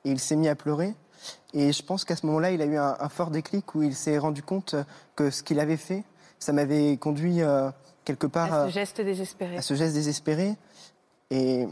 [0.05, 0.93] et il s'est mis à pleurer.
[1.53, 3.93] Et je pense qu'à ce moment-là, il a eu un, un fort déclic où il
[3.95, 4.75] s'est rendu compte
[5.15, 6.03] que ce qu'il avait fait,
[6.39, 7.39] ça m'avait conduit
[8.05, 10.55] quelque part à ce geste désespéré à ce geste désespéré.
[11.29, 11.67] Et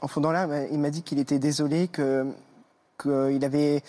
[0.00, 2.24] en fondant là, il m'a dit qu'il était désolé, que
[3.02, 3.82] qu'il avait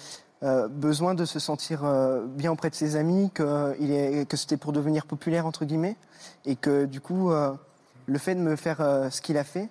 [0.46, 4.38] euh, besoin de se sentir euh, bien auprès de ses amis, que, il est, que
[4.38, 5.98] c'était pour devenir populaire entre guillemets,
[6.46, 7.52] et que du coup, euh,
[8.06, 9.70] le fait de me faire euh, ce qu'il a fait,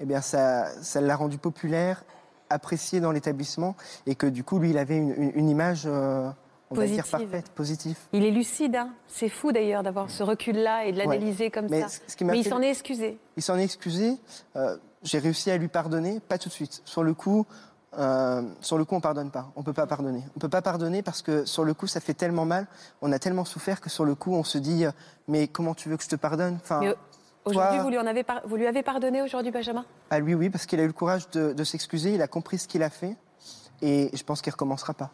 [0.00, 2.02] eh bien, ça, ça l'a rendu populaire,
[2.50, 6.28] apprécié dans l'établissement, et que du coup, lui, il avait une, une- une image, euh,
[6.70, 7.04] on va dire
[7.54, 7.90] Positive.
[7.90, 8.08] parfaite.
[8.12, 11.82] Il est lucide, hein c'est fou d'ailleurs d'avoir ce recul-là et de l'analyser comme Mais
[11.82, 11.88] ça.
[12.08, 13.18] ce- qui Mais il s'en est excusé.
[13.36, 14.16] Il s'en est excusé.
[14.56, 16.82] euh, J'ai réussi à lui pardonner, pas tout de suite.
[16.84, 17.46] Sur le coup,
[17.98, 19.50] euh, sur le coup, on pardonne pas.
[19.56, 20.22] On peut pas pardonner.
[20.36, 22.66] On peut pas pardonner parce que sur le coup, ça fait tellement mal.
[23.02, 24.90] On a tellement souffert que sur le coup, on se dit euh,
[25.28, 26.58] mais comment tu veux que je te pardonne?
[26.62, 26.80] Enfin,
[27.44, 29.84] Aujourd'hui, vous, lui en avez par- vous lui avez pardonné aujourd'hui, Benjamin?
[30.10, 32.12] À lui, oui, parce qu'il a eu le courage de, de s'excuser.
[32.14, 33.16] Il a compris ce qu'il a fait
[33.82, 35.10] et je pense qu'il recommencera pas.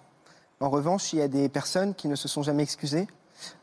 [0.60, 3.06] En revanche, il y a des personnes qui ne se sont jamais excusées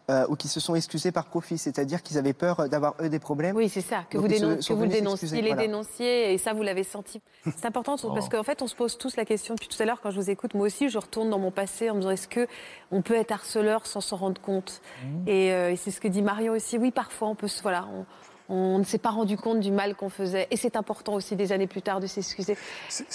[0.10, 3.20] euh, ou qui se sont excusées par profit, c'est-à-dire qu'ils avaient peur d'avoir eux des
[3.20, 3.56] problèmes.
[3.56, 5.62] Oui, c'est ça, que Donc vous, ils se- dénon- que vous dénonciez, les voilà.
[5.62, 7.22] dénonciez, et ça, vous l'avez senti.
[7.58, 10.02] C'est important parce qu'en fait, on se pose tous la question depuis tout à l'heure,
[10.02, 12.28] quand je vous écoute, moi aussi, je retourne dans mon passé en me disant est-ce
[12.28, 12.48] que
[12.92, 14.82] on peut être harceleur sans s'en rendre compte?
[15.28, 16.78] Et, euh, et c'est ce que dit Marion aussi.
[16.78, 17.62] Oui, parfois, on peut se.
[17.62, 18.06] Voilà, on,
[18.50, 20.47] on ne s'est pas rendu compte du mal qu'on faisait.
[20.52, 22.58] Et c'est important aussi, des années plus tard, de s'excuser.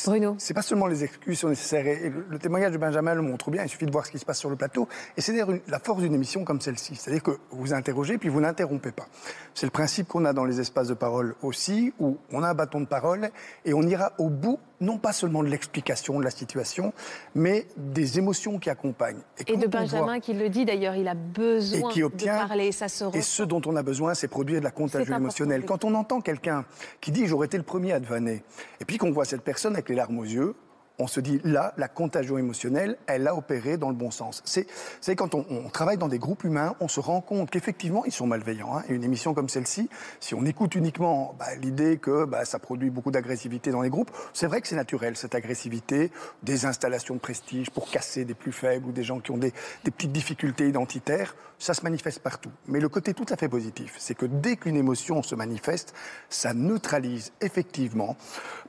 [0.06, 0.36] Bruno.
[0.38, 1.86] C'est pas seulement les excuses qui sont nécessaires.
[1.86, 3.64] Et le, témoignage de Benjamin le montre bien.
[3.64, 4.88] Il suffit de voir ce qui se passe sur le plateau.
[5.16, 6.94] Et c'est d'ailleurs la force d'une émission comme celle-ci.
[6.94, 9.06] C'est-à-dire que vous interrogez puis vous n'interrompez pas.
[9.54, 12.54] C'est le principe qu'on a dans les espaces de parole aussi, où on a un
[12.54, 13.30] bâton de parole
[13.64, 16.92] et on ira au bout, non pas seulement de l'explication de la situation,
[17.34, 19.20] mais des émotions qui accompagnent.
[19.46, 22.34] Et de voit- Benjamin qui le dit d'ailleurs, il a besoin et qui obtient.
[22.42, 22.72] de parler.
[22.72, 25.64] Ça se et ce dont on a besoin, c'est produire de la contagion émotionnelle.
[25.64, 26.64] Quand on entend quelqu'un
[27.00, 28.42] qui dit j'aurais été le premier à te vanner,
[28.80, 30.54] et puis qu'on voit cette personne avec les larmes aux yeux,
[30.98, 34.42] on se dit là, la contagion émotionnelle, elle a opéré dans le bon sens.
[34.44, 38.26] C'est quand on, travaille dans des groupes humains, on se rend compte qu'effectivement, ils sont
[38.26, 38.76] malveillants.
[38.76, 38.84] hein.
[38.88, 39.88] Et une émission comme celle-ci,
[40.20, 44.10] si on écoute uniquement bah, l'idée que bah, ça produit beaucoup d'agressivité dans les groupes,
[44.32, 48.52] c'est vrai que c'est naturel, cette agressivité, des installations de prestige pour casser des plus
[48.52, 49.52] faibles ou des gens qui ont des,
[49.84, 52.50] des petites difficultés identitaires, ça se manifeste partout.
[52.66, 55.94] Mais le côté tout à fait positif, c'est que dès qu'une émotion se manifeste,
[56.28, 58.16] ça neutralise effectivement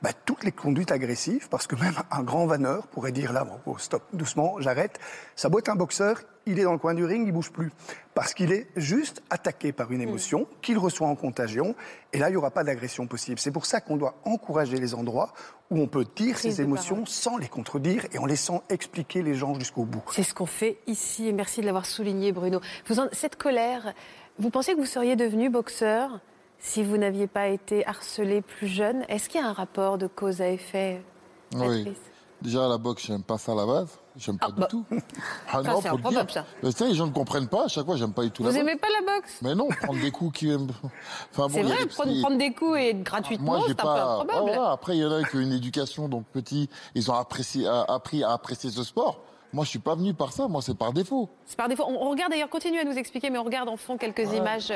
[0.02, 3.60] bah, toutes les conduites agressives, parce que même un grand vanneur pourrait dire là, bon,
[3.66, 5.00] oh, stop, doucement, j'arrête.
[5.36, 7.72] Ça doit être un boxeur, il est dans le coin du ring, il bouge plus,
[8.14, 11.76] parce qu'il est juste attaqué par une émotion qu'il reçoit en contagion,
[12.14, 13.40] et là, il n'y aura pas d'agression possible.
[13.40, 15.34] C'est pour ça qu'on doit encourager les endroits
[15.72, 17.08] où on peut dire Prise ses émotions parole.
[17.08, 20.04] sans les contredire et en laissant expliquer les gens jusqu'au bout.
[20.12, 22.62] C'est ce qu'on fait ici, et merci de l'avoir souligné, Bruno.
[22.88, 23.94] Vous en- cette colère,
[24.38, 26.20] vous pensez que vous seriez devenu boxeur
[26.60, 29.04] si vous n'aviez pas été harcelé plus jeune?
[29.10, 31.02] Est-ce qu'il y a un rapport de cause à effet?
[31.54, 31.94] Oui.
[32.42, 33.88] Déjà, la boxe, j'aime pas ça à la base.
[34.18, 34.68] J'aime pas Ah, bah.
[34.68, 34.86] du tout.
[35.48, 36.26] Ah Ça, non, le dire.
[36.30, 36.46] ça.
[36.62, 37.66] Mais ça, les gens ne comprennent pas.
[37.66, 38.62] À chaque fois, j'aime pas du tout Vous la boxe.
[38.70, 39.40] aimez pas la boxe?
[39.42, 40.70] Mais non, prendre des coups qui aiment.
[41.32, 44.14] Enfin, bon, C'est vrai, prendre, des coups et gratuitement, c'est un peu pas.
[44.14, 44.40] improbable.
[44.42, 44.72] Voilà.
[44.72, 47.84] Après, il y en a qui ont une éducation, donc petit, ils ont apprécié, a-
[47.88, 49.20] appris à apprécier ce sport.
[49.56, 50.50] Moi, je suis pas venu par ça.
[50.50, 51.30] Moi, c'est par défaut.
[51.46, 51.86] C'est par défaut.
[51.88, 54.74] On, on regarde d'ailleurs, continuez à nous expliquer, mais on regarde en fond quelques images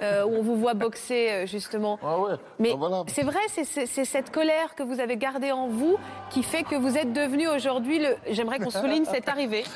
[0.00, 1.98] euh, où on vous voit boxer euh, justement.
[2.02, 2.32] Ah ouais.
[2.58, 3.04] Mais Ah, voilà.
[3.08, 5.98] c'est vrai, c'est cette colère que vous avez gardée en vous
[6.30, 8.16] qui fait que vous êtes devenu aujourd'hui le.
[8.30, 9.64] J'aimerais qu'on souligne cette arrivée.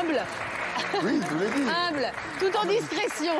[0.00, 0.22] Humble,
[1.02, 1.68] Oui, je vous l'ai dit.
[1.68, 3.32] humble, tout en discrétion.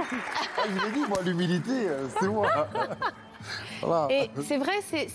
[0.56, 2.48] Ah, je vous l'ai dit, moi, l'humilité, euh, c'est moi.
[3.82, 4.08] voilà.
[4.10, 5.08] Et c'est vrai, c'est-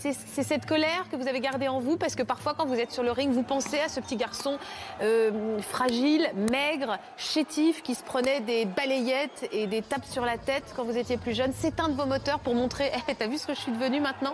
[0.44, 3.04] cette colère que vous avez gardée en vous parce que parfois, quand vous êtes sur
[3.04, 4.58] le ring, vous pensez à ce petit garçon
[5.02, 10.74] euh, fragile, maigre, chétif, qui se prenait des balayettes et des tapes sur la tête
[10.76, 11.52] quand vous étiez plus jeune.
[11.56, 14.02] C'est un de vos moteurs pour montrer Eh, T'as vu ce que je suis devenue
[14.02, 14.34] maintenant?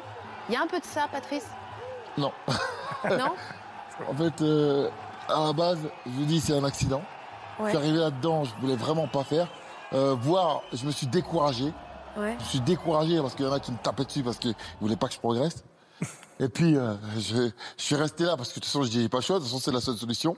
[0.50, 1.48] Il y a un peu de ça, Patrice?
[2.18, 2.32] Non.
[3.10, 3.32] Non?
[4.10, 4.90] En fait, euh,
[5.30, 7.02] à la base, je vous dis, c'est un accident.
[7.64, 9.48] Je suis arrivé là-dedans, je voulais vraiment pas faire.
[9.94, 11.72] Euh, voir, je me suis découragé.
[12.18, 12.38] Ouais.
[12.40, 14.96] Je suis découragé parce qu'il y en a qui me tapaient dessus parce qu'ils voulaient
[14.96, 15.64] pas que je progresse.
[16.40, 19.10] Et puis, euh, je, je suis resté là parce que de toute façon, je disais
[19.10, 19.38] pas choix.
[19.38, 20.36] De toute façon, c'est la seule solution.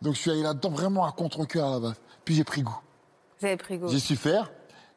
[0.00, 2.00] Donc, je suis allé là-dedans vraiment à contre-cœur à la base.
[2.24, 2.78] Puis, j'ai pris goût.
[3.40, 3.88] Vous avez pris goût.
[3.88, 4.50] J'ai su faire.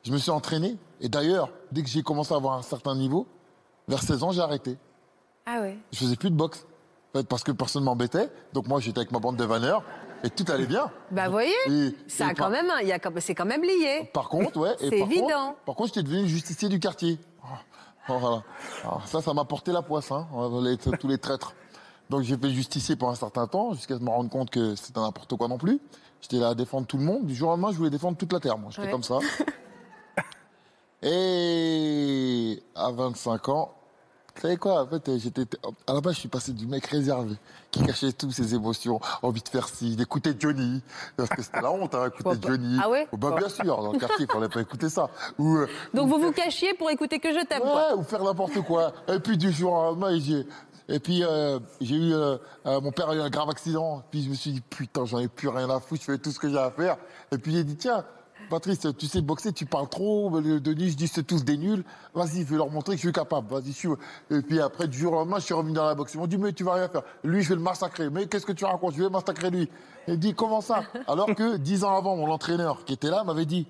[0.03, 0.77] Je me suis entraîné.
[0.99, 3.27] Et d'ailleurs, dès que j'ai commencé à avoir un certain niveau,
[3.88, 4.77] vers 16 ans, j'ai arrêté.
[5.45, 5.77] Ah ouais.
[5.91, 6.65] Je faisais plus de boxe.
[7.13, 8.29] En fait, parce que personne m'embêtait.
[8.53, 9.84] Donc, moi, j'étais avec ma bande de vanneurs.
[10.24, 10.91] Et tout allait bien.
[11.11, 12.72] Bah voyez, Et- ça et a quand par- même,
[13.19, 14.09] c'est quand même lié.
[14.13, 14.76] Par contre, ouais.
[14.80, 15.47] C'est évident.
[15.47, 17.17] Contre, par contre, j'étais devenu justicier du quartier.
[17.43, 17.47] Oh,
[18.09, 18.43] oh, voilà.
[18.84, 20.28] Alors, ça, ça m'a porté la poisse, hein,
[20.63, 21.53] les- tous les traîtres.
[22.09, 25.34] Donc j'ai fait justicier pendant un certain temps, jusqu'à me rendre compte que c'était n'importe
[25.38, 25.80] quoi non plus.
[26.19, 27.26] J'étais là à défendre tout le monde.
[27.26, 28.69] Du jour au lendemain, je voulais défendre toute la terre, moi.
[28.69, 28.91] J'étais Ouais.
[28.91, 29.17] comme ça.
[31.03, 33.74] Et à 25 ans,
[34.36, 35.43] vous savez quoi En fait, j'étais
[35.88, 37.36] à la base, je suis passé du mec réservé
[37.69, 40.82] qui cachait toutes ses émotions, envie de faire ci, d'écouter Johnny,
[41.15, 42.77] parce que c'était la honte, hein, écouter bah- Johnny.
[42.82, 45.09] ah ouais bah, bien sûr, dans le quartier, il fallait pas écouter ça.
[45.38, 47.93] Ou, euh, Donc ou vous faire- vous cachiez pour écouter que je t'aime, quoi.
[47.93, 48.93] Ouais, ou faire n'importe quoi.
[49.07, 50.45] Et puis du jour au lendemain, j'ai
[50.89, 54.03] et puis euh, j'ai eu euh, euh, mon père a eu un grave accident.
[54.11, 56.32] Puis je me suis dit putain, j'en ai plus rien à foutre, je fais tout
[56.32, 56.97] ce que j'ai à faire.
[57.32, 58.03] Et puis j'ai dit tiens,
[58.52, 60.30] Patrice, tu sais boxer, tu parles trop.
[60.41, 61.86] Denis, je dis c'est tous des nuls.
[62.14, 63.47] Vas-y, je vais leur montrer que je suis capable.
[63.47, 63.89] Vas-y, je suis.
[64.30, 66.14] Et puis après du jour au lendemain, je suis revenu dans la boxe.
[66.16, 67.04] Ils m'ont dit mais tu vas rien faire.
[67.24, 68.10] Lui, je vais le massacrer.
[68.10, 68.93] Mais qu'est-ce que tu racontes?
[68.95, 69.70] Je vais massacrer lui.
[70.10, 70.84] Il dit comment ça?
[71.08, 73.66] Alors que dix ans avant, mon entraîneur qui était là m'avait dit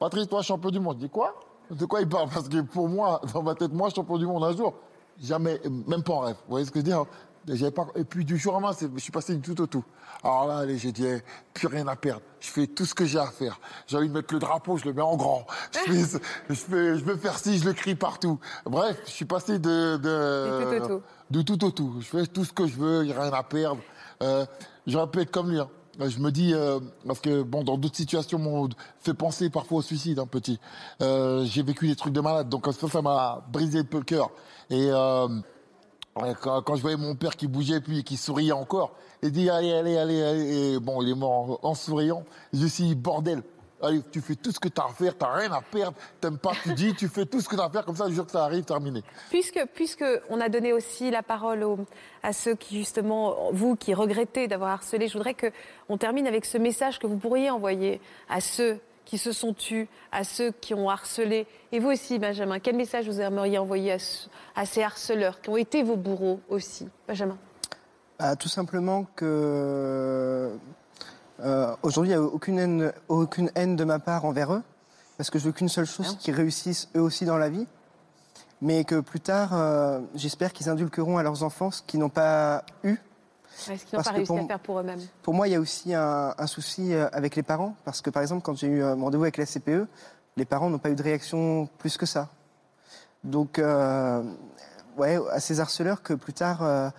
[0.00, 0.96] Patrice, toi champion du monde.
[0.98, 1.40] Je dis quoi?
[1.70, 2.28] De quoi il parle?
[2.28, 4.74] Parce que pour moi, dans ma tête, moi champion du monde un jour,
[5.22, 6.36] jamais, même pas en rêve.
[6.46, 7.33] Vous voyez ce que je veux dire J'avais
[7.70, 7.86] pas...
[7.96, 9.84] Et puis du jour au lendemain, je suis passé du tout au tout.
[10.22, 11.22] Alors là, allez, j'ai dit, eh,
[11.52, 12.22] plus rien à perdre.
[12.40, 13.60] Je fais tout ce que j'ai à faire.
[13.86, 15.46] J'ai envie de mettre le drapeau, je le mets en grand.
[15.72, 16.18] Je, fais,
[16.48, 18.38] je, fais, je veux faire ci, je le crie partout.
[18.64, 21.02] Bref, je suis passé de, de, Du tout au tout.
[21.30, 21.94] de tout au tout.
[22.00, 23.80] Je fais tout ce que je veux, il n'y a rien à perdre.
[24.22, 24.46] Euh,
[24.86, 25.58] J'aurais pu être comme lui.
[25.60, 25.68] hein.
[26.00, 28.68] Je me dis, euh, parce que bon, dans d'autres situations, m'ont
[29.00, 30.58] fait penser parfois au suicide, un petit.
[31.02, 34.04] Euh, J'ai vécu des trucs de malade, donc ça, ça m'a brisé un peu le
[34.04, 34.30] cœur.
[34.70, 35.28] Et euh,
[36.14, 38.92] quand, je voyais mon père qui bougeait puis qui souriait encore,
[39.22, 40.78] il dit allez, allez, allez, allez.
[40.80, 42.24] Bon, il est mort en, souriant.
[42.52, 43.42] Je suis bordel,
[43.82, 46.38] allez, tu fais tout ce que tu as à faire, tu rien à perdre, t'aimes
[46.38, 48.14] pas, tu dis, tu fais tout ce que tu as à faire, comme ça, le
[48.14, 49.02] jour que ça arrive, terminé.
[49.30, 51.66] Puisque, puisque on a donné aussi la parole
[52.22, 56.58] à ceux qui, justement, vous qui regrettez d'avoir harcelé, je voudrais qu'on termine avec ce
[56.58, 60.88] message que vous pourriez envoyer à ceux qui se sont tus, à ceux qui ont
[60.88, 61.46] harcelé.
[61.72, 65.50] Et vous aussi, Benjamin, quel message vous aimeriez envoyer à, ce- à ces harceleurs qui
[65.50, 67.36] ont été vos bourreaux aussi Benjamin?
[68.18, 70.56] Bah, tout simplement que
[71.40, 74.62] euh, aujourd'hui, il n'y a aucune haine, aucune haine de ma part envers eux,
[75.16, 77.66] parce que je veux qu'une seule chose, qu'ils réussissent eux aussi dans la vie,
[78.62, 82.64] mais que plus tard, euh, j'espère qu'ils indulqueront à leurs enfants ce qu'ils n'ont pas
[82.84, 82.96] eu.
[83.70, 85.60] Est-ce qu'ils n'ont pas réussi pour à faire pour eux-mêmes Pour moi, il y a
[85.60, 88.82] aussi un, un souci euh, avec les parents, parce que par exemple, quand j'ai eu
[88.82, 89.86] euh, mon rendez-vous avec la CPE,
[90.36, 92.28] les parents n'ont pas eu de réaction plus que ça.
[93.22, 94.22] Donc, euh,
[94.96, 96.90] ouais, à ces harceleurs que plus tard, euh,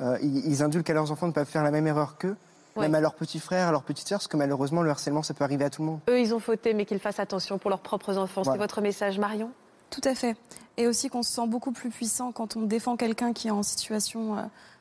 [0.00, 2.36] euh, ils, ils indulquent à leurs enfants de ne pas faire la même erreur qu'eux,
[2.74, 2.84] Ouais.
[2.84, 5.34] même à leurs petits frères, à leurs petites sœurs, parce que malheureusement, le harcèlement, ça
[5.34, 6.00] peut arriver à tout le monde.
[6.08, 8.44] Eux, ils ont fauté, mais qu'ils fassent attention pour leurs propres enfants.
[8.44, 8.62] C'est Voilà.
[8.64, 9.50] votre message, Marion?
[9.90, 10.36] Tout à fait.
[10.78, 13.62] Et aussi qu'on se sent beaucoup plus puissant quand on défend quelqu'un qui est en
[13.62, 14.36] situation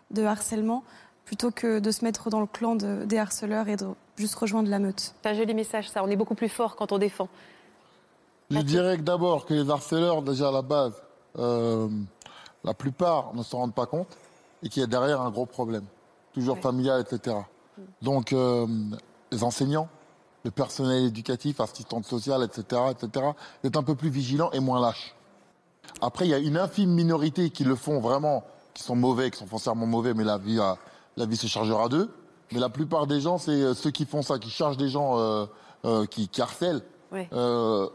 [0.10, 0.86] de harcèlement,
[1.26, 4.70] plutôt que de se mettre dans le clan de- des harceleurs et de juste rejoindre
[4.70, 5.14] la meute.
[5.22, 6.04] C'est un joli message, ça.
[6.04, 7.30] On est beaucoup plus fort quand on défend.
[8.50, 10.94] Je dirais que d'abord que les harceleurs, déjà à la base,
[11.40, 11.88] euh,
[12.66, 14.18] la plupart ne s'en rendent pas compte
[14.62, 15.86] et qu'il y a derrière un gros problème,
[16.34, 16.62] toujours Ouais.
[16.62, 17.38] familial, etc.
[18.02, 18.68] Donc, euh,
[19.32, 19.88] les enseignants,
[20.44, 23.26] le personnel éducatif, assistante sociale, etc., etc.,
[23.64, 25.16] d'être un peu plus vigilants et moins lâches.
[26.02, 28.44] Après, il y a une infime minorité qui le font vraiment,
[28.74, 30.74] qui sont mauvais, qui sont foncièrement mauvais, mais la vie, euh,
[31.18, 32.10] la vie se chargera d'eux.
[32.52, 35.18] Mais la plupart des gens, c'est euh, ceux qui font ça, qui chargent des gens,
[35.20, 35.46] euh,
[35.86, 36.82] euh, qui, qui harcèlent,
[37.12, 37.28] Ouais.
[37.34, 37.88] euh,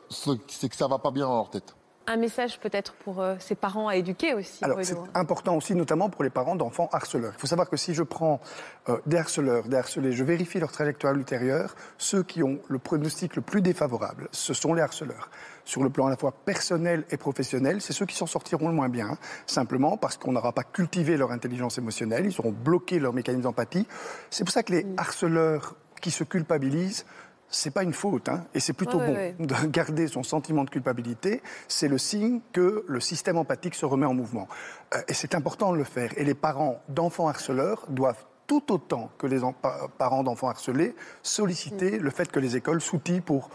[0.51, 1.75] c'est que ça va pas bien dans leur tête.
[2.09, 4.65] Un message peut-être pour euh, ces parents à éduquer aussi.
[4.65, 7.33] Alors, c'est important aussi, notamment pour les parents d'enfants harceleurs.
[7.37, 8.41] Il faut savoir que si je prends
[8.89, 13.35] euh, des harceleurs, des harcelés, je vérifie leur trajectoire ultérieure, ceux qui ont le pronostic
[13.35, 15.31] le plus défavorable, ce sont les harceleurs.
[15.67, 18.75] Sur le plan à la fois personnel et professionnel, c'est ceux qui s'en sortiront le
[18.75, 19.19] moins bien, hein.
[19.47, 23.87] simplement parce qu'on n'aura pas cultivé leur intelligence émotionnelle, ils auront bloqué leur mécanisme d'empathie.
[24.31, 27.05] C'est pour ça que les harceleurs qui se culpabilisent,
[27.49, 30.63] c'est pas une faute, hein, et c'est plutôt Ouais, bon ouais, de garder son sentiment
[30.65, 31.43] de culpabilité.
[31.69, 34.49] C'est le signe que le système empathique se remet en mouvement.
[34.95, 36.11] Euh, et c'est important de le faire.
[36.17, 40.95] Et les parents d'enfants harceleurs doivent tout autant que les en- pa- parents d'enfants harcelés
[41.23, 43.51] solliciter le fait que les écoles s'outillent pour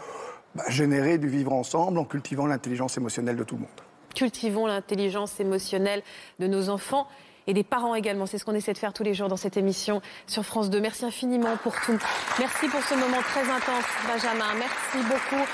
[0.54, 3.70] bah, générer du vivre ensemble en cultivant l'intelligence émotionnelle de tout le monde.
[4.14, 6.02] Cultivons l'intelligence émotionnelle
[6.38, 7.06] de nos enfants.
[7.48, 8.26] et des parents également.
[8.26, 10.80] C'est ce qu'on essaie de faire tous les jours dans cette émission sur France 2.
[10.80, 11.98] Merci infiniment pour tout.
[12.38, 14.54] Merci pour ce moment très intense, Benjamin.
[14.58, 15.44] Merci beaucoup.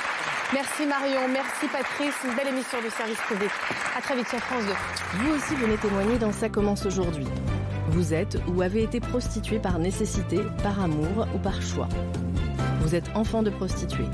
[0.52, 2.14] Merci Marion, merci Patrice.
[2.24, 3.50] Une belle émission du service public.
[3.96, 4.72] À très vite sur France 2.
[5.18, 7.26] Vous aussi venez témoigner dans Ça commence aujourd'hui.
[7.90, 11.88] Vous êtes ou avez été prostitué par nécessité, par amour ou par choix.
[12.80, 14.04] Vous êtes enfant de prostituée.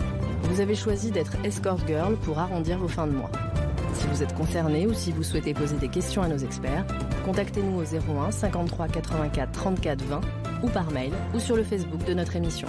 [0.44, 3.30] Vous avez choisi d'être escort girl pour arrondir vos fins de mois.
[3.94, 6.84] Si vous êtes concerné ou si vous souhaitez poser des questions à nos experts,
[7.24, 10.20] contactez-nous au 01 53 84 34 20
[10.62, 12.68] ou par mail ou sur le Facebook de notre émission.